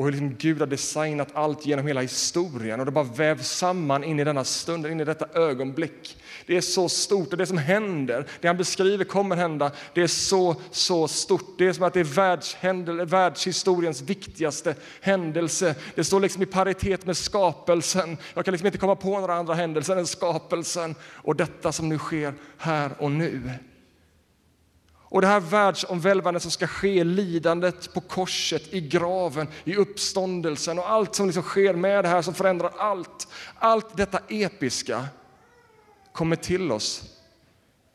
och 0.00 0.06
hur 0.06 0.12
liksom 0.12 0.34
Gud 0.38 0.60
har 0.60 0.66
designat 0.66 1.28
allt 1.32 1.66
genom 1.66 1.86
hela 1.86 2.00
historien 2.00 2.80
och 2.80 2.86
det 2.86 2.92
bara 2.92 3.04
vävs 3.04 3.50
samman 3.50 4.04
in 4.04 4.20
i 4.20 4.24
denna 4.24 4.44
stund, 4.44 4.86
in 4.86 5.00
i 5.00 5.04
detta 5.04 5.40
ögonblick. 5.40 6.16
Det 6.46 6.56
är 6.56 6.60
så 6.60 6.88
stort 6.88 7.32
och 7.32 7.38
det 7.38 7.46
som 7.46 7.58
händer, 7.58 8.26
det 8.40 8.48
han 8.48 8.56
beskriver 8.56 9.04
kommer 9.04 9.36
hända, 9.36 9.70
det 9.94 10.02
är 10.02 10.06
så, 10.06 10.56
så 10.70 11.08
stort. 11.08 11.54
Det 11.58 11.66
är 11.66 11.72
som 11.72 11.84
att 11.84 11.94
det 11.94 12.00
är 12.00 13.04
världshistoriens 13.04 14.02
viktigaste 14.02 14.74
händelse. 15.00 15.74
Det 15.94 16.04
står 16.04 16.20
liksom 16.20 16.42
i 16.42 16.46
paritet 16.46 17.06
med 17.06 17.16
skapelsen. 17.16 18.16
Jag 18.34 18.44
kan 18.44 18.52
liksom 18.52 18.66
inte 18.66 18.78
komma 18.78 18.96
på 18.96 19.20
några 19.20 19.34
andra 19.34 19.54
händelser 19.54 19.96
än 19.96 20.06
skapelsen 20.06 20.94
och 21.02 21.36
detta 21.36 21.72
som 21.72 21.88
nu 21.88 21.98
sker 21.98 22.34
här 22.58 22.90
och 22.98 23.10
nu. 23.10 23.50
Och 25.10 25.20
det 25.20 25.26
här 25.26 25.40
världsomvälvande 25.40 26.40
som 26.40 26.50
ska 26.50 26.66
ske, 26.66 27.04
lidandet 27.04 27.94
på 27.94 28.00
korset, 28.00 28.74
i 28.74 28.80
graven, 28.80 29.48
i 29.64 29.76
uppståndelsen 29.76 30.78
och 30.78 30.90
allt 30.90 31.14
som 31.14 31.26
liksom 31.26 31.42
sker 31.42 31.74
med 31.74 32.04
det 32.04 32.08
här 32.08 32.22
som 32.22 32.34
förändrar 32.34 32.72
allt. 32.76 33.28
Allt 33.54 33.96
detta 33.96 34.20
episka 34.28 35.08
kommer 36.12 36.36
till 36.36 36.72
oss 36.72 37.18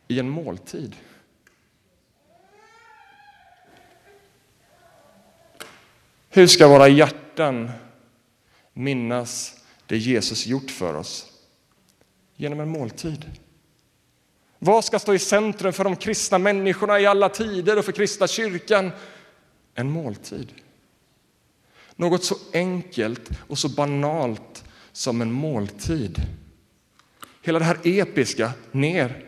i 0.08 0.19
en 0.19 0.30
måltid. 0.30 0.95
Hur 6.30 6.47
ska 6.47 6.67
våra 6.67 6.88
hjärtan 6.88 7.71
minnas 8.73 9.56
det 9.86 9.97
Jesus 9.97 10.47
gjort 10.47 10.71
för 10.71 10.93
oss? 10.93 11.32
Genom 12.36 12.60
en 12.60 12.69
måltid. 12.69 13.44
Vad 14.65 14.86
ska 14.86 14.99
stå 14.99 15.13
i 15.13 15.19
centrum 15.19 15.73
för 15.73 15.84
de 15.84 15.95
kristna 15.95 16.38
människorna 16.38 16.99
i 16.99 17.06
alla 17.06 17.30
tider 17.30 17.78
och 17.78 17.86
för 17.86 17.91
kristna 17.91 18.28
kyrkan? 18.28 18.91
En 19.73 19.89
måltid. 19.89 20.54
Något 21.95 22.23
så 22.23 22.36
enkelt 22.54 23.30
och 23.47 23.58
så 23.58 23.69
banalt 23.69 24.63
som 24.91 25.21
en 25.21 25.32
måltid. 25.32 26.21
Hela 27.41 27.60
det 27.60 27.65
här 27.65 27.80
episka 27.84 28.51
ner 28.71 29.25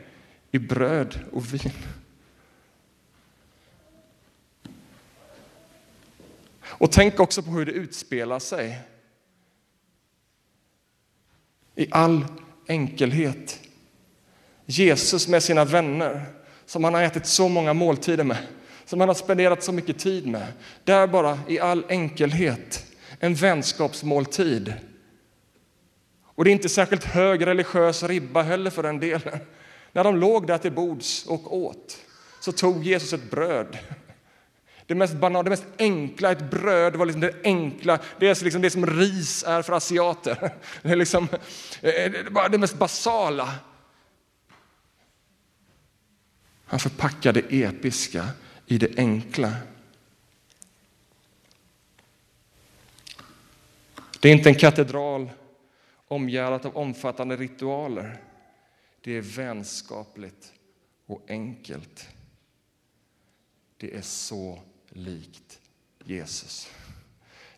i 0.52 0.60
bröd 0.60 1.20
och 1.32 1.54
vin. 1.54 1.72
Och 6.64 6.92
tänk 6.92 7.20
också 7.20 7.44
på 7.44 7.50
hur 7.50 7.66
det 7.66 7.72
utspelar 7.72 8.40
sig. 8.40 8.80
I 11.76 11.88
all 11.92 12.26
enkelhet. 12.68 13.67
Jesus 14.70 15.28
med 15.28 15.44
sina 15.44 15.66
vänner 15.66 16.26
som 16.66 16.84
han 16.84 16.94
har 16.94 17.02
ätit 17.02 17.26
så 17.26 17.48
många 17.50 17.74
måltider 17.74 18.24
med, 18.24 18.38
som 18.86 19.00
han 19.00 19.10
har 19.10 19.16
spenderat 19.16 19.64
så 19.64 19.72
mycket 19.72 20.00
tid 20.00 20.28
med. 20.28 20.48
Där 20.84 21.08
bara 21.08 21.40
i 21.48 21.60
all 21.60 21.86
enkelhet 21.90 22.86
en 23.20 23.36
vänskapsmåltid. 23.36 24.74
Och 26.36 26.44
det 26.44 26.50
är 26.50 26.52
inte 26.52 26.70
särskilt 26.70 27.04
hög 27.04 27.48
religiös 27.48 28.04
ribba 28.04 28.42
heller 28.42 28.70
för 28.70 28.84
den 28.84 29.00
delen. 29.00 29.40
När 29.92 30.04
de 30.04 30.16
låg 30.16 30.48
där 30.48 30.58
till 30.58 30.72
bords 30.72 31.26
och 31.26 31.58
åt 31.58 31.98
så 32.40 32.52
tog 32.52 32.84
Jesus 32.84 33.14
ett 33.14 33.32
bröd. 33.32 33.78
Det 34.86 34.96
mest 34.96 35.14
banala, 35.14 35.44
det 35.44 35.50
mest 35.50 35.66
enkla, 35.80 36.32
ett 36.32 36.52
bröd 36.52 36.96
var 36.96 37.06
liksom 37.06 37.22
det 37.22 37.34
enkla. 37.44 38.00
Det 38.20 38.28
är 38.28 38.44
liksom 38.44 38.62
det 38.62 38.70
som 38.70 38.86
ris 38.86 39.44
är 39.48 39.62
för 39.62 39.74
asiater. 39.74 40.52
Det 40.82 40.90
är 40.90 40.96
liksom 40.96 41.28
eh, 41.82 42.06
eh, 42.06 42.50
det 42.52 42.58
mest 42.58 42.78
basala. 42.78 43.54
Han 46.68 46.80
förpackar 46.80 47.34
det 47.34 47.64
episka 47.64 48.30
i 48.66 48.78
det 48.78 48.98
enkla. 48.98 49.56
Det 54.20 54.30
är 54.30 54.34
inte 54.34 54.50
en 54.50 54.56
katedral 54.56 55.30
omgärdat 56.08 56.66
av 56.66 56.78
omfattande 56.78 57.36
ritualer. 57.36 58.22
Det 59.02 59.12
är 59.12 59.22
vänskapligt 59.22 60.54
och 61.06 61.26
enkelt. 61.28 62.08
Det 63.78 63.96
är 63.96 64.02
så 64.02 64.62
likt 64.90 65.60
Jesus. 66.04 66.70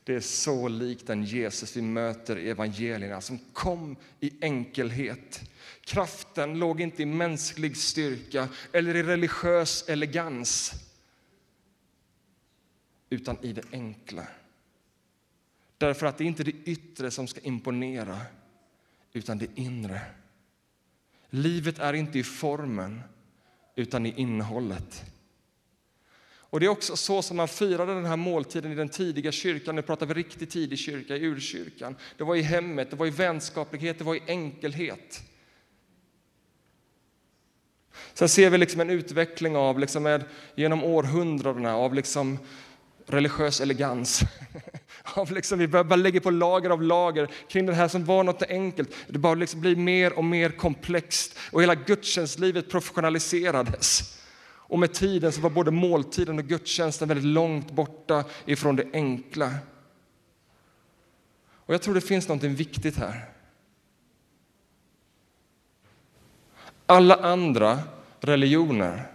Det 0.09 0.15
är 0.15 0.19
så 0.19 0.67
likt 0.67 1.07
den 1.07 1.23
Jesus 1.23 1.77
vi 1.77 1.81
möter 1.81 2.37
i 2.37 2.49
evangelierna 2.49 3.21
som 3.21 3.39
kom 3.53 3.95
i 4.19 4.31
enkelhet. 4.41 5.51
Kraften 5.81 6.59
låg 6.59 6.81
inte 6.81 7.01
i 7.01 7.05
mänsklig 7.05 7.77
styrka 7.77 8.49
eller 8.73 8.95
i 8.95 9.03
religiös 9.03 9.89
elegans 9.89 10.73
utan 13.09 13.37
i 13.41 13.53
det 13.53 13.63
enkla. 13.71 14.27
Därför 15.77 16.05
att 16.05 16.17
det 16.17 16.23
är 16.23 16.27
inte 16.27 16.43
det 16.43 16.55
yttre 16.65 17.11
som 17.11 17.27
ska 17.27 17.39
imponera 17.39 18.17
utan 19.13 19.37
det 19.37 19.49
inre. 19.55 20.01
Livet 21.29 21.79
är 21.79 21.93
inte 21.93 22.19
i 22.19 22.23
formen 22.23 23.01
utan 23.75 24.05
i 24.05 24.13
innehållet. 24.17 25.05
Och 26.49 26.59
Det 26.59 26.65
är 26.65 26.69
också 26.69 26.95
så 26.95 27.21
som 27.21 27.37
man 27.37 27.47
firade 27.47 27.93
den 27.93 28.05
här 28.05 28.17
måltiden 28.17 28.71
i 28.71 28.75
den 28.75 28.89
tidiga 28.89 29.31
kyrkan. 29.31 29.75
Nu 29.75 29.81
pratar 29.81 30.05
vi 30.05 30.13
riktigt 30.13 30.49
tidig 30.49 30.79
kyrka, 30.79 31.15
i 31.15 31.25
urkyrkan. 31.25 31.95
Det 32.17 32.23
var 32.23 32.35
i 32.35 32.41
hemmet, 32.41 32.89
det 32.89 32.95
var 32.95 33.07
i 33.07 33.09
vänskaplighet, 33.09 33.97
det 33.97 34.03
var 34.03 34.15
i 34.15 34.21
enkelhet. 34.27 35.21
Sen 38.13 38.29
ser 38.29 38.49
vi 38.49 38.57
liksom 38.57 38.81
en 38.81 38.89
utveckling 38.89 39.55
av, 39.55 39.79
liksom 39.79 40.03
med, 40.03 40.23
genom 40.55 40.83
århundradena 40.83 41.75
av 41.75 41.93
liksom 41.93 42.37
religiös 43.05 43.61
elegans, 43.61 44.21
Av 45.03 45.31
liksom, 45.31 45.59
vi 45.59 45.67
bara 45.67 45.95
lägger 45.95 46.19
på 46.19 46.29
lager 46.29 46.69
av 46.69 46.83
lager 46.83 47.29
kring 47.49 47.65
det 47.65 47.73
här 47.73 47.87
som 47.87 48.05
var 48.05 48.23
något 48.23 48.43
enkelt. 48.43 48.95
Det 49.07 49.19
bara 49.19 49.33
liksom 49.33 49.61
blir 49.61 49.75
mer 49.75 50.13
och 50.13 50.23
mer 50.23 50.49
komplext 50.49 51.37
och 51.51 51.61
hela 51.61 51.75
gudstjänstlivet 51.75 52.69
professionaliserades. 52.69 54.18
Och 54.69 54.79
med 54.79 54.93
tiden 54.93 55.31
så 55.31 55.41
var 55.41 55.49
både 55.49 55.71
måltiden 55.71 56.39
och 56.39 56.45
gudstjänsten 56.45 57.07
väldigt 57.07 57.25
långt 57.25 57.71
borta 57.71 58.23
ifrån 58.45 58.75
det 58.75 58.85
enkla. 58.93 59.51
Och 61.51 61.73
jag 61.73 61.81
tror 61.81 61.93
det 61.93 62.01
finns 62.01 62.27
något 62.27 62.43
viktigt 62.43 62.97
här. 62.97 63.29
Alla 66.85 67.15
andra 67.15 67.79
religioner, 68.19 69.11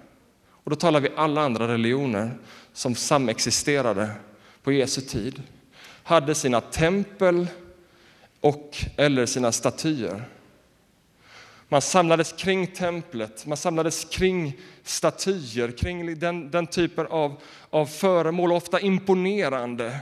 och 0.47 0.71
då 0.71 0.77
talar 0.77 1.01
vi 1.01 1.09
alla 1.17 1.41
andra 1.41 1.69
religioner 1.69 2.39
som 2.73 2.95
samexisterade 2.95 4.11
på 4.63 4.73
Jesu 4.73 5.01
tid, 5.01 5.43
hade 6.03 6.35
sina 6.35 6.61
tempel 6.61 7.47
och 8.41 8.77
eller 8.97 9.27
sina 9.27 9.53
statyer. 9.53 10.25
Man 11.69 11.83
samlades 11.83 12.33
kring 12.33 12.67
templet, 12.67 13.47
man 13.47 13.57
samlades 13.57 14.05
kring 14.05 14.61
statyer, 14.83 15.71
kring 15.71 16.19
den, 16.19 16.51
den 16.51 16.67
typen 16.67 17.07
av, 17.07 17.43
av 17.71 17.87
föremål, 17.87 18.53
ofta 18.53 18.81
imponerande. 18.81 20.01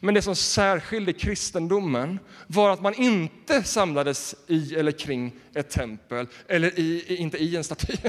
Men 0.00 0.14
det 0.14 0.22
som 0.22 0.36
särskilde 0.36 1.12
kristendomen 1.12 2.18
var 2.46 2.70
att 2.70 2.82
man 2.82 2.94
inte 2.94 3.62
samlades 3.62 4.34
i 4.46 4.74
eller 4.74 4.92
kring 4.92 5.32
ett 5.54 5.70
tempel, 5.70 6.26
eller 6.48 6.78
i, 6.78 7.16
inte 7.16 7.38
i 7.38 7.56
en 7.56 7.64
staty. 7.64 7.96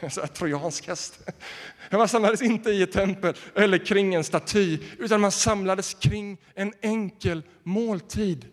En 0.00 0.10
trojansk 0.28 0.86
häst. 0.86 1.20
Man 1.90 2.08
samlades 2.08 2.42
inte 2.42 2.70
i 2.70 2.82
ett 2.82 2.92
tempel 2.92 3.34
eller 3.54 3.78
kring 3.78 4.14
en 4.14 4.24
staty, 4.24 4.78
utan 4.98 5.20
man 5.20 5.32
samlades 5.32 5.94
kring 5.94 6.38
en 6.54 6.72
enkel 6.80 7.42
måltid. 7.62 8.46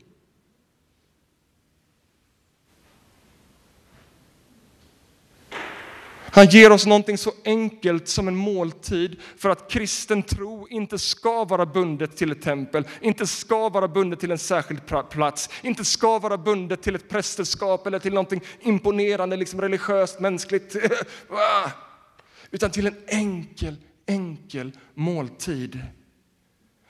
Han 6.33 6.45
ger 6.47 6.71
oss 6.71 6.85
någonting 6.85 7.17
så 7.17 7.31
enkelt 7.45 8.07
som 8.07 8.27
en 8.27 8.35
måltid 8.35 9.19
för 9.37 9.49
att 9.49 9.71
kristen 9.71 10.23
tro 10.23 10.67
inte 10.67 10.99
ska 10.99 11.43
vara 11.43 11.65
bundet 11.65 12.17
till 12.17 12.31
ett 12.31 12.41
tempel, 12.41 12.87
inte 13.01 13.27
ska 13.27 13.69
vara 13.69 13.87
bundet 13.87 14.19
till 14.19 14.31
en 14.31 14.37
särskild 14.37 14.81
plats, 15.09 15.49
inte 15.61 15.85
ska 15.85 16.19
vara 16.19 16.37
bundet 16.37 16.81
till 16.81 16.95
ett 16.95 17.09
prästerskap 17.09 17.87
eller 17.87 17.99
till 17.99 18.13
någonting 18.13 18.41
imponerande, 18.59 19.35
liksom 19.35 19.61
religiöst, 19.61 20.19
mänskligt. 20.19 20.75
Utan 22.51 22.71
till 22.71 22.87
en 22.87 22.95
enkel, 23.07 23.75
enkel 24.05 24.71
måltid. 24.93 25.79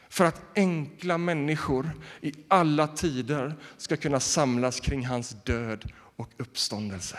För 0.10 0.26
att 0.26 0.42
enkla 0.56 1.18
människor 1.18 1.92
i 2.22 2.34
alla 2.48 2.88
tider 2.88 3.56
ska 3.78 3.98
kunna 3.98 4.20
samlas 4.20 4.80
kring 4.80 5.06
hans 5.06 5.30
död 5.44 5.92
och 6.16 6.30
uppståndelse. 6.38 7.18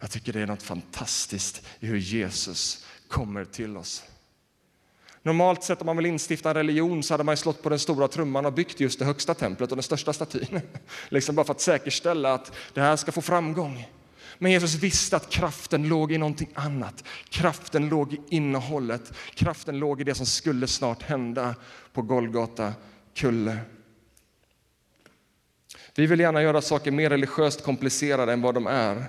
Jag 0.00 0.10
tycker 0.10 0.32
det 0.32 0.40
är 0.40 0.46
något 0.46 0.62
fantastiskt 0.62 1.66
i 1.80 1.86
hur 1.86 1.96
Jesus 1.96 2.86
kommer 3.08 3.44
till 3.44 3.76
oss. 3.76 4.04
Normalt 5.22 5.62
sett 5.62 5.80
om 5.80 5.86
man 5.86 5.96
vill 5.96 6.06
instifta 6.06 6.48
en 6.50 6.54
religion 6.54 7.02
så 7.02 7.14
hade 7.14 7.24
man 7.24 7.36
slått 7.36 7.62
på 7.62 7.68
den 7.68 7.78
stora 7.78 8.08
trumman 8.08 8.46
och 8.46 8.52
byggt 8.52 8.80
just 8.80 8.98
det 8.98 9.04
högsta 9.04 9.34
templet 9.34 9.70
och 9.70 9.76
den 9.76 9.82
största 9.82 10.12
statyn. 10.12 10.60
liksom 11.08 11.34
bara 11.34 11.46
för 11.46 11.52
att 11.52 11.60
säkerställa 11.60 12.34
att 12.34 12.52
det 12.74 12.80
här 12.80 12.96
ska 12.96 13.12
få 13.12 13.22
framgång. 13.22 13.88
Men 14.38 14.52
Jesus 14.52 14.74
visste 14.74 15.16
att 15.16 15.30
kraften 15.30 15.88
låg 15.88 16.12
i 16.12 16.18
någonting 16.18 16.48
annat. 16.54 17.04
Kraften 17.28 17.88
låg 17.88 18.12
i 18.12 18.20
innehållet. 18.30 19.12
Kraften 19.34 19.78
låg 19.78 20.00
i 20.00 20.04
det 20.04 20.14
som 20.14 20.26
skulle 20.26 20.66
snart 20.66 21.02
hända 21.02 21.54
på 21.92 22.02
Golgata 22.02 22.72
kulle. 23.14 23.58
Vi 25.94 26.06
vill 26.06 26.20
gärna 26.20 26.42
göra 26.42 26.62
saker 26.62 26.90
mer 26.90 27.10
religiöst 27.10 27.64
komplicerade 27.64 28.32
än 28.32 28.42
vad 28.42 28.54
de 28.54 28.66
är. 28.66 29.04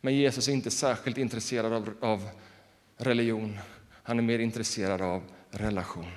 Men 0.00 0.14
Jesus 0.14 0.48
är 0.48 0.52
inte 0.52 0.70
särskilt 0.70 1.18
intresserad 1.18 1.72
av, 1.72 1.94
av 2.00 2.28
religion. 2.96 3.58
Han 4.02 4.18
är 4.18 4.22
mer 4.22 4.38
intresserad 4.38 5.02
av 5.02 5.22
relation. 5.50 6.10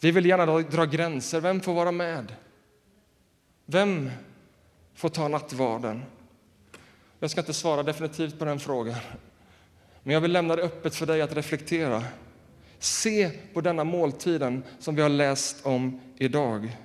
Vi 0.00 0.10
vill 0.10 0.26
gärna 0.26 0.46
dra, 0.46 0.60
dra 0.60 0.84
gränser. 0.84 1.40
Vem 1.40 1.60
får 1.60 1.74
vara 1.74 1.92
med? 1.92 2.34
Vem 3.66 4.10
får 4.94 5.08
ta 5.08 5.28
nattvarden? 5.28 6.02
Jag 7.20 7.30
ska 7.30 7.40
inte 7.40 7.54
svara 7.54 7.82
definitivt 7.82 8.38
på 8.38 8.44
den 8.44 8.60
frågan. 8.60 8.98
Men 10.02 10.14
jag 10.14 10.20
vill 10.20 10.32
lämna 10.32 10.56
det 10.56 10.62
öppet 10.62 10.94
för 10.94 11.06
dig 11.06 11.22
att 11.22 11.36
reflektera. 11.36 12.04
Se 12.78 13.30
på 13.30 13.60
denna 13.60 13.84
måltiden 13.84 14.64
som 14.78 14.94
vi 14.94 15.02
har 15.02 15.08
läst 15.08 15.66
om 15.66 16.00
idag. 16.16 16.76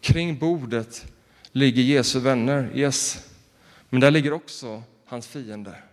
Kring 0.00 0.38
bordet 0.38 1.13
ligger 1.54 1.82
Jesu 1.82 2.20
vänner, 2.20 2.70
yes. 2.74 3.28
Men 3.88 4.00
där 4.00 4.10
ligger 4.10 4.32
också 4.32 4.82
hans 5.06 5.26
fiender. 5.26 5.84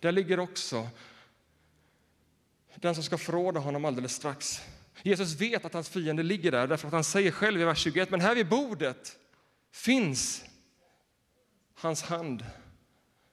Där 0.00 0.12
ligger 0.12 0.40
också 0.40 0.88
den 2.74 2.94
som 2.94 3.04
ska 3.04 3.18
förråda 3.18 3.60
honom 3.60 3.84
alldeles 3.84 4.14
strax. 4.14 4.60
Jesus 5.02 5.40
vet 5.40 5.64
att 5.64 5.74
hans 5.74 5.88
fiende 5.88 6.22
ligger 6.22 6.52
där 6.52 6.66
därför 6.66 6.86
att 6.86 6.92
han 6.92 7.04
säger 7.04 7.30
själv 7.30 7.60
i 7.60 7.64
vers 7.64 7.78
21, 7.78 8.10
men 8.10 8.20
här 8.20 8.34
vid 8.34 8.48
bordet 8.48 9.16
finns 9.72 10.44
hans 11.74 12.02
hand 12.02 12.44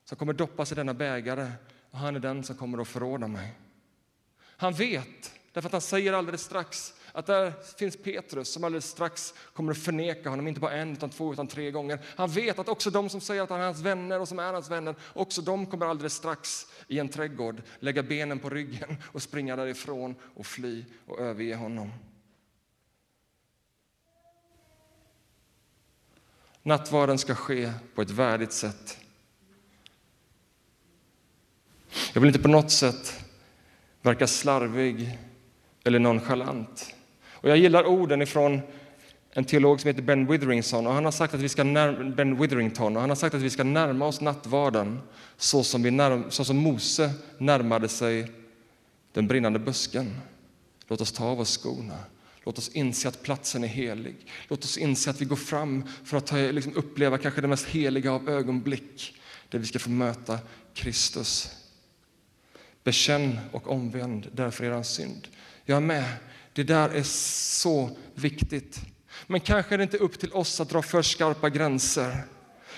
som 0.05 0.17
kommer 0.17 0.33
doppas 0.33 0.71
i 0.71 0.75
denna 0.75 0.93
bägare 0.93 1.51
och 1.91 1.99
han 1.99 2.15
är 2.15 2.19
den 2.19 2.43
som 2.43 2.57
kommer 2.57 2.81
att 2.81 2.87
förråda 2.87 3.27
mig. 3.27 3.53
Han 4.39 4.73
vet, 4.73 5.33
därför 5.51 5.67
att 5.67 5.73
han 5.73 5.81
säger 5.81 6.13
alldeles 6.13 6.41
strax 6.41 6.93
att 7.17 7.25
där 7.25 7.53
finns 7.77 7.97
Petrus 7.97 8.49
som 8.49 8.63
alldeles 8.63 8.89
strax 8.89 9.33
kommer 9.53 9.71
att 9.71 9.77
förneka 9.77 10.29
honom, 10.29 10.47
inte 10.47 10.59
bara 10.59 10.73
en, 10.73 10.93
utan 10.93 11.09
två, 11.09 11.33
utan 11.33 11.47
tre 11.47 11.71
gånger. 11.71 11.99
Han 12.15 12.29
vet 12.29 12.59
att 12.59 12.69
också 12.69 12.89
de 12.89 13.09
som 13.09 13.21
säger 13.21 13.41
att 13.41 13.49
han 13.49 13.59
är 13.59 13.65
hans 13.65 13.81
vänner 13.81 14.19
och 14.19 14.27
som 14.27 14.39
är 14.39 14.53
hans 14.53 14.71
vänner, 14.71 14.95
också 15.13 15.41
de 15.41 15.65
kommer 15.65 15.85
alldeles 15.85 16.13
strax 16.13 16.67
i 16.87 16.99
en 16.99 17.09
trädgård 17.09 17.61
lägga 17.79 18.03
benen 18.03 18.39
på 18.39 18.49
ryggen 18.49 18.97
och 19.03 19.21
springa 19.21 19.55
därifrån 19.55 20.15
och 20.35 20.45
fly 20.45 20.85
och 21.07 21.19
överge 21.19 21.55
honom. 21.55 21.91
Nattvarden 26.63 27.17
ska 27.17 27.35
ske 27.35 27.73
på 27.95 28.01
ett 28.01 28.09
värdigt 28.09 28.53
sätt. 28.53 28.97
Jag 32.13 32.21
vill 32.21 32.27
inte 32.27 32.41
på 32.41 32.47
något 32.47 32.71
sätt 32.71 33.25
verka 34.01 34.27
slarvig 34.27 35.19
eller 35.83 35.99
nonchalant. 35.99 36.93
Och 37.41 37.49
jag 37.49 37.57
gillar 37.57 37.85
orden 37.85 38.21
ifrån 38.21 38.61
en 39.31 39.45
teolog 39.45 39.81
som 39.81 39.87
heter 39.87 40.01
Ben 40.01 40.25
Witherington. 40.31 40.87
Och 40.87 40.93
han 40.93 41.05
har 41.05 41.11
sagt 41.11 41.33
att 41.33 41.39
vi 41.39 41.49
ska 41.49 41.63
närma, 41.63 42.15
ben 42.15 42.41
Witherington 42.41 42.95
och 42.95 43.01
han 43.01 43.09
har 43.09 43.15
sagt 43.15 43.35
att 43.35 43.41
vi 43.41 43.49
ska 43.49 43.63
närma 43.63 44.05
oss 44.05 44.21
nattvarden 44.21 44.99
så 45.37 45.63
som, 45.63 45.83
vi 45.83 45.91
närm, 45.91 46.31
så 46.31 46.45
som 46.45 46.57
Mose 46.57 47.11
närmade 47.37 47.89
sig 47.89 48.31
den 49.13 49.27
brinnande 49.27 49.59
busken. 49.59 50.15
Låt 50.87 51.01
oss 51.01 51.11
ta 51.11 51.25
av 51.25 51.39
oss 51.39 51.57
skorna. 51.57 51.97
Låt 52.43 52.57
oss 52.57 52.69
inse 52.69 53.07
att 53.07 53.23
platsen 53.23 53.63
är 53.63 53.67
helig. 53.67 54.15
Låt 54.47 54.63
oss 54.63 54.77
inse 54.77 55.09
att 55.09 55.21
vi 55.21 55.25
går 55.25 55.35
fram 55.35 55.83
för 56.03 56.17
att 56.17 56.27
ta, 56.27 56.35
liksom 56.35 56.75
uppleva 56.75 57.17
kanske 57.17 57.41
det 57.41 57.47
mest 57.47 57.65
heliga 57.65 58.11
av 58.11 58.29
ögonblick 58.29 59.13
där 59.49 59.59
vi 59.59 59.65
ska 59.65 59.79
få 59.79 59.89
möta 59.89 60.39
Kristus. 60.73 61.49
Bekänn 62.87 63.39
och 63.51 63.71
omvänd 63.71 64.27
därför 64.33 64.63
er 64.63 64.83
synd. 64.83 65.27
Jag 65.65 65.75
är 65.75 65.81
med. 65.81 66.05
Det 66.53 66.63
där 66.63 66.89
är 66.89 67.03
så 67.03 67.97
viktigt. 68.15 68.79
Men 69.27 69.39
kanske 69.39 69.75
är 69.75 69.77
det 69.77 69.83
inte 69.83 69.97
upp 69.97 70.19
till 70.19 70.33
oss 70.33 70.59
att 70.59 70.69
dra 70.69 70.81
för 70.81 71.01
skarpa 71.01 71.49
gränser. 71.49 72.17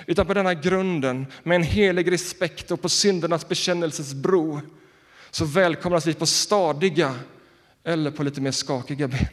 Utan 0.05 0.25
på 0.25 0.33
denna 0.33 0.53
grunden, 0.53 1.25
med 1.43 1.55
en 1.55 1.63
helig 1.63 2.11
respekt 2.11 2.71
och 2.71 2.81
på 2.81 2.89
syndernas 2.89 3.47
bekännelses 3.47 4.13
bro, 4.13 4.61
så 5.31 5.45
välkomnas 5.45 6.07
vi 6.07 6.13
på 6.13 6.25
stadiga 6.25 7.15
eller 7.83 8.11
på 8.11 8.23
lite 8.23 8.41
mer 8.41 8.51
skakiga 8.51 9.07
ben 9.07 9.27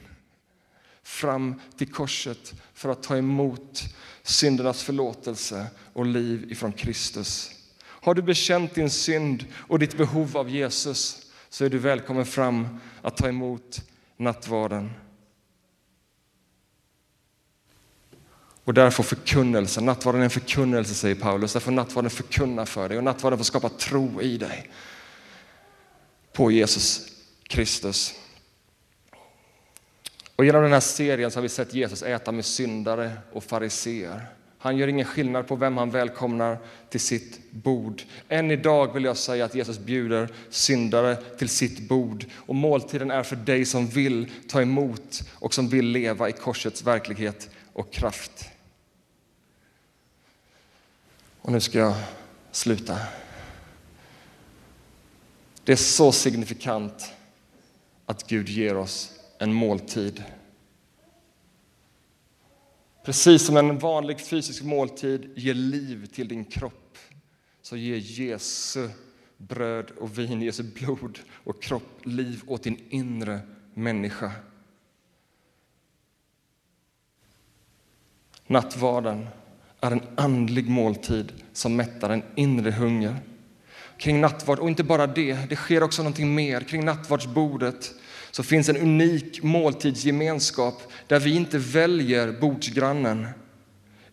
fram 1.02 1.60
till 1.76 1.92
korset 1.92 2.54
för 2.74 2.88
att 2.88 3.02
ta 3.02 3.16
emot 3.16 3.82
syndernas 4.22 4.82
förlåtelse 4.82 5.66
och 5.92 6.06
liv 6.06 6.52
ifrån 6.52 6.72
Kristus. 6.72 7.55
Har 8.06 8.14
du 8.14 8.22
bekänt 8.22 8.74
din 8.74 8.90
synd 8.90 9.44
och 9.54 9.78
ditt 9.78 9.96
behov 9.96 10.36
av 10.36 10.50
Jesus 10.50 11.30
så 11.48 11.64
är 11.64 11.68
du 11.68 11.78
välkommen 11.78 12.26
fram 12.26 12.80
att 13.02 13.16
ta 13.16 13.28
emot 13.28 13.82
nattvarden. 14.16 14.90
Och 18.64 18.74
därför 18.74 19.02
förkunnelse, 19.02 19.80
nattvarden 19.80 20.20
är 20.20 20.24
en 20.24 20.30
förkunnelse 20.30 20.94
säger 20.94 21.14
Paulus, 21.14 21.52
därför 21.52 21.72
nattvarden 21.72 22.10
förkunna 22.10 22.66
för 22.66 22.88
dig 22.88 22.98
och 22.98 23.04
nattvarden 23.04 23.38
får 23.38 23.44
skapa 23.44 23.68
tro 23.68 24.22
i 24.22 24.36
dig 24.36 24.70
på 26.32 26.50
Jesus 26.50 27.12
Kristus. 27.42 28.14
Och 30.36 30.44
genom 30.44 30.62
den 30.62 30.72
här 30.72 30.80
serien 30.80 31.30
så 31.30 31.36
har 31.36 31.42
vi 31.42 31.48
sett 31.48 31.74
Jesus 31.74 32.02
äta 32.02 32.32
med 32.32 32.44
syndare 32.44 33.12
och 33.32 33.44
fariseer. 33.44 34.36
Han 34.58 34.76
gör 34.76 34.88
ingen 34.88 35.06
skillnad 35.06 35.46
på 35.46 35.56
vem 35.56 35.76
han 35.76 35.90
välkomnar 35.90 36.58
till 36.90 37.00
sitt 37.00 37.52
bord. 37.52 38.02
Än 38.28 38.50
idag 38.50 38.94
vill 38.94 39.04
jag 39.04 39.16
säga 39.16 39.44
att 39.44 39.54
Jesus 39.54 39.78
bjuder 39.78 40.28
syndare 40.50 41.16
till 41.16 41.48
sitt 41.48 41.88
bord 41.88 42.24
och 42.34 42.54
måltiden 42.54 43.10
är 43.10 43.22
för 43.22 43.36
dig 43.36 43.64
som 43.64 43.86
vill 43.86 44.30
ta 44.48 44.62
emot 44.62 45.22
och 45.32 45.54
som 45.54 45.68
vill 45.68 45.86
leva 45.86 46.28
i 46.28 46.32
korsets 46.32 46.82
verklighet 46.82 47.50
och 47.72 47.92
kraft. 47.92 48.48
Och 51.40 51.52
nu 51.52 51.60
ska 51.60 51.78
jag 51.78 51.94
sluta. 52.50 52.98
Det 55.64 55.72
är 55.72 55.76
så 55.76 56.12
signifikant 56.12 57.12
att 58.06 58.28
Gud 58.28 58.48
ger 58.48 58.76
oss 58.76 59.12
en 59.38 59.52
måltid. 59.52 60.24
Precis 63.06 63.46
som 63.46 63.56
en 63.56 63.78
vanlig 63.78 64.20
fysisk 64.20 64.62
måltid 64.62 65.32
ger 65.36 65.54
liv 65.54 66.06
till 66.06 66.28
din 66.28 66.44
kropp 66.44 66.98
så 67.62 67.76
ger 67.76 67.96
Jesu 67.96 68.88
bröd 69.36 69.90
och 69.90 70.18
vin, 70.18 70.42
Jesu 70.42 70.62
blod 70.62 71.18
och 71.32 71.62
kropp 71.62 72.00
liv 72.02 72.42
åt 72.46 72.62
din 72.62 72.84
inre 72.90 73.40
människa. 73.74 74.32
Nattvarden 78.46 79.28
är 79.80 79.90
en 79.90 80.02
andlig 80.16 80.70
måltid 80.70 81.32
som 81.52 81.76
mättar 81.76 82.10
en 82.10 82.22
inre 82.34 82.70
hunger. 82.70 83.16
Kring 83.96 84.20
nattvard, 84.20 84.58
och 84.58 84.68
inte 84.68 84.84
bara 84.84 85.06
det, 85.06 85.48
det 85.48 85.56
sker 85.56 85.82
också 85.82 86.02
någonting 86.02 86.34
mer. 86.34 86.60
Kring 86.60 86.84
nattvardsbordet 86.84 87.94
så 88.37 88.42
finns 88.42 88.68
en 88.68 88.77
unik 88.77 89.42
måltidsgemenskap 89.42 90.83
där 91.07 91.20
vi 91.20 91.37
inte 91.37 91.59
väljer 91.59 92.40
bordsgrannen 92.40 93.29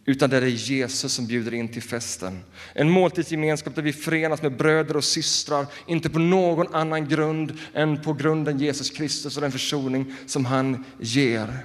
utan 0.06 0.30
där 0.30 0.42
det 0.42 0.48
är 0.48 0.50
Jesus 0.50 1.14
som 1.14 1.28
bjuder 1.28 1.54
in 1.54 1.68
till 1.68 1.82
festen. 1.82 2.44
En 2.74 2.90
måltidsgemenskap 2.90 3.76
där 3.76 3.82
vi 3.82 3.94
förenas 3.94 4.42
med 4.42 4.58
bröder 4.58 4.98
och 4.98 5.04
systrar, 5.04 5.66
inte 5.88 6.10
på 6.10 6.20
någon 6.20 6.76
annan 6.76 7.08
grund 7.08 7.58
än 7.74 8.02
på 8.02 8.14
grunden 8.14 8.60
Jesus 8.60 8.90
Kristus 8.90 9.36
och 9.36 9.42
den 9.42 9.52
försoning 9.52 10.14
som 10.28 10.46
han 10.46 10.86
ger. 11.00 11.58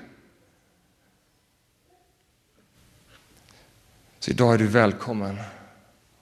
Så 4.19 4.31
idag 4.31 4.55
är 4.55 4.59
du 4.59 4.67
välkommen. 4.67 5.37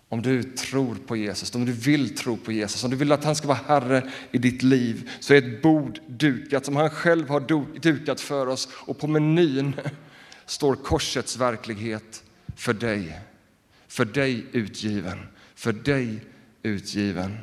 Om 0.08 0.22
du 0.22 0.42
tror 0.42 0.94
på 0.94 1.16
Jesus, 1.16 1.54
om 1.54 1.64
du 1.64 1.72
vill 1.72 2.16
tro 2.16 2.36
på 2.36 2.52
Jesus, 2.52 2.84
om 2.84 2.90
du 2.90 2.96
vill 2.96 3.12
att 3.12 3.24
han 3.24 3.36
ska 3.36 3.48
vara 3.48 3.60
Herre 3.66 4.10
i 4.30 4.38
ditt 4.38 4.62
liv, 4.62 5.10
så 5.20 5.34
är 5.34 5.38
ett 5.38 5.62
bord 5.62 6.00
dukat 6.06 6.64
som 6.64 6.76
han 6.76 6.90
själv 6.90 7.28
har 7.28 7.40
dukat 7.80 8.20
för 8.20 8.46
oss 8.46 8.68
och 8.72 8.98
på 8.98 9.06
menyn 9.06 9.74
står 10.46 10.74
korsets 10.74 11.36
verklighet 11.36 12.24
för 12.56 12.72
dig. 12.74 13.20
För 13.88 14.04
dig 14.04 14.46
utgiven, 14.52 15.18
för 15.54 15.72
dig 15.72 16.20
utgiven. 16.62 17.38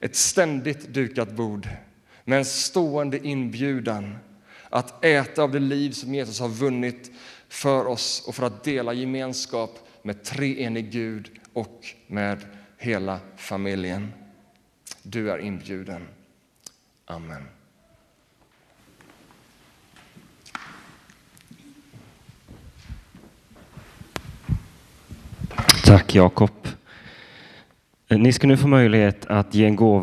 Ett 0.00 0.16
ständigt 0.16 0.88
dukat 0.88 1.32
bord 1.32 1.68
med 2.24 2.38
en 2.38 2.44
stående 2.44 3.26
inbjudan 3.26 4.16
att 4.70 5.04
äta 5.04 5.42
av 5.42 5.52
det 5.52 5.60
liv 5.60 5.90
som 5.90 6.14
Jesus 6.14 6.40
har 6.40 6.48
vunnit 6.48 7.10
för 7.48 7.86
oss 7.86 8.22
och 8.26 8.34
för 8.34 8.46
att 8.46 8.64
dela 8.64 8.92
gemenskap 8.92 9.78
med 10.02 10.24
treenig 10.24 10.90
Gud 10.92 11.37
och 11.52 11.86
med 12.06 12.44
hela 12.78 13.20
familjen. 13.36 14.12
Du 15.02 15.30
är 15.30 15.38
inbjuden. 15.38 16.08
Amen. 17.04 17.48
Tack 25.84 26.14
Jakob. 26.14 26.68
Ni 28.08 28.32
ska 28.32 28.46
nu 28.46 28.56
få 28.56 28.68
möjlighet 28.68 29.26
att 29.26 29.54
ge 29.54 29.64
en 29.64 29.76
gåva 29.76 29.96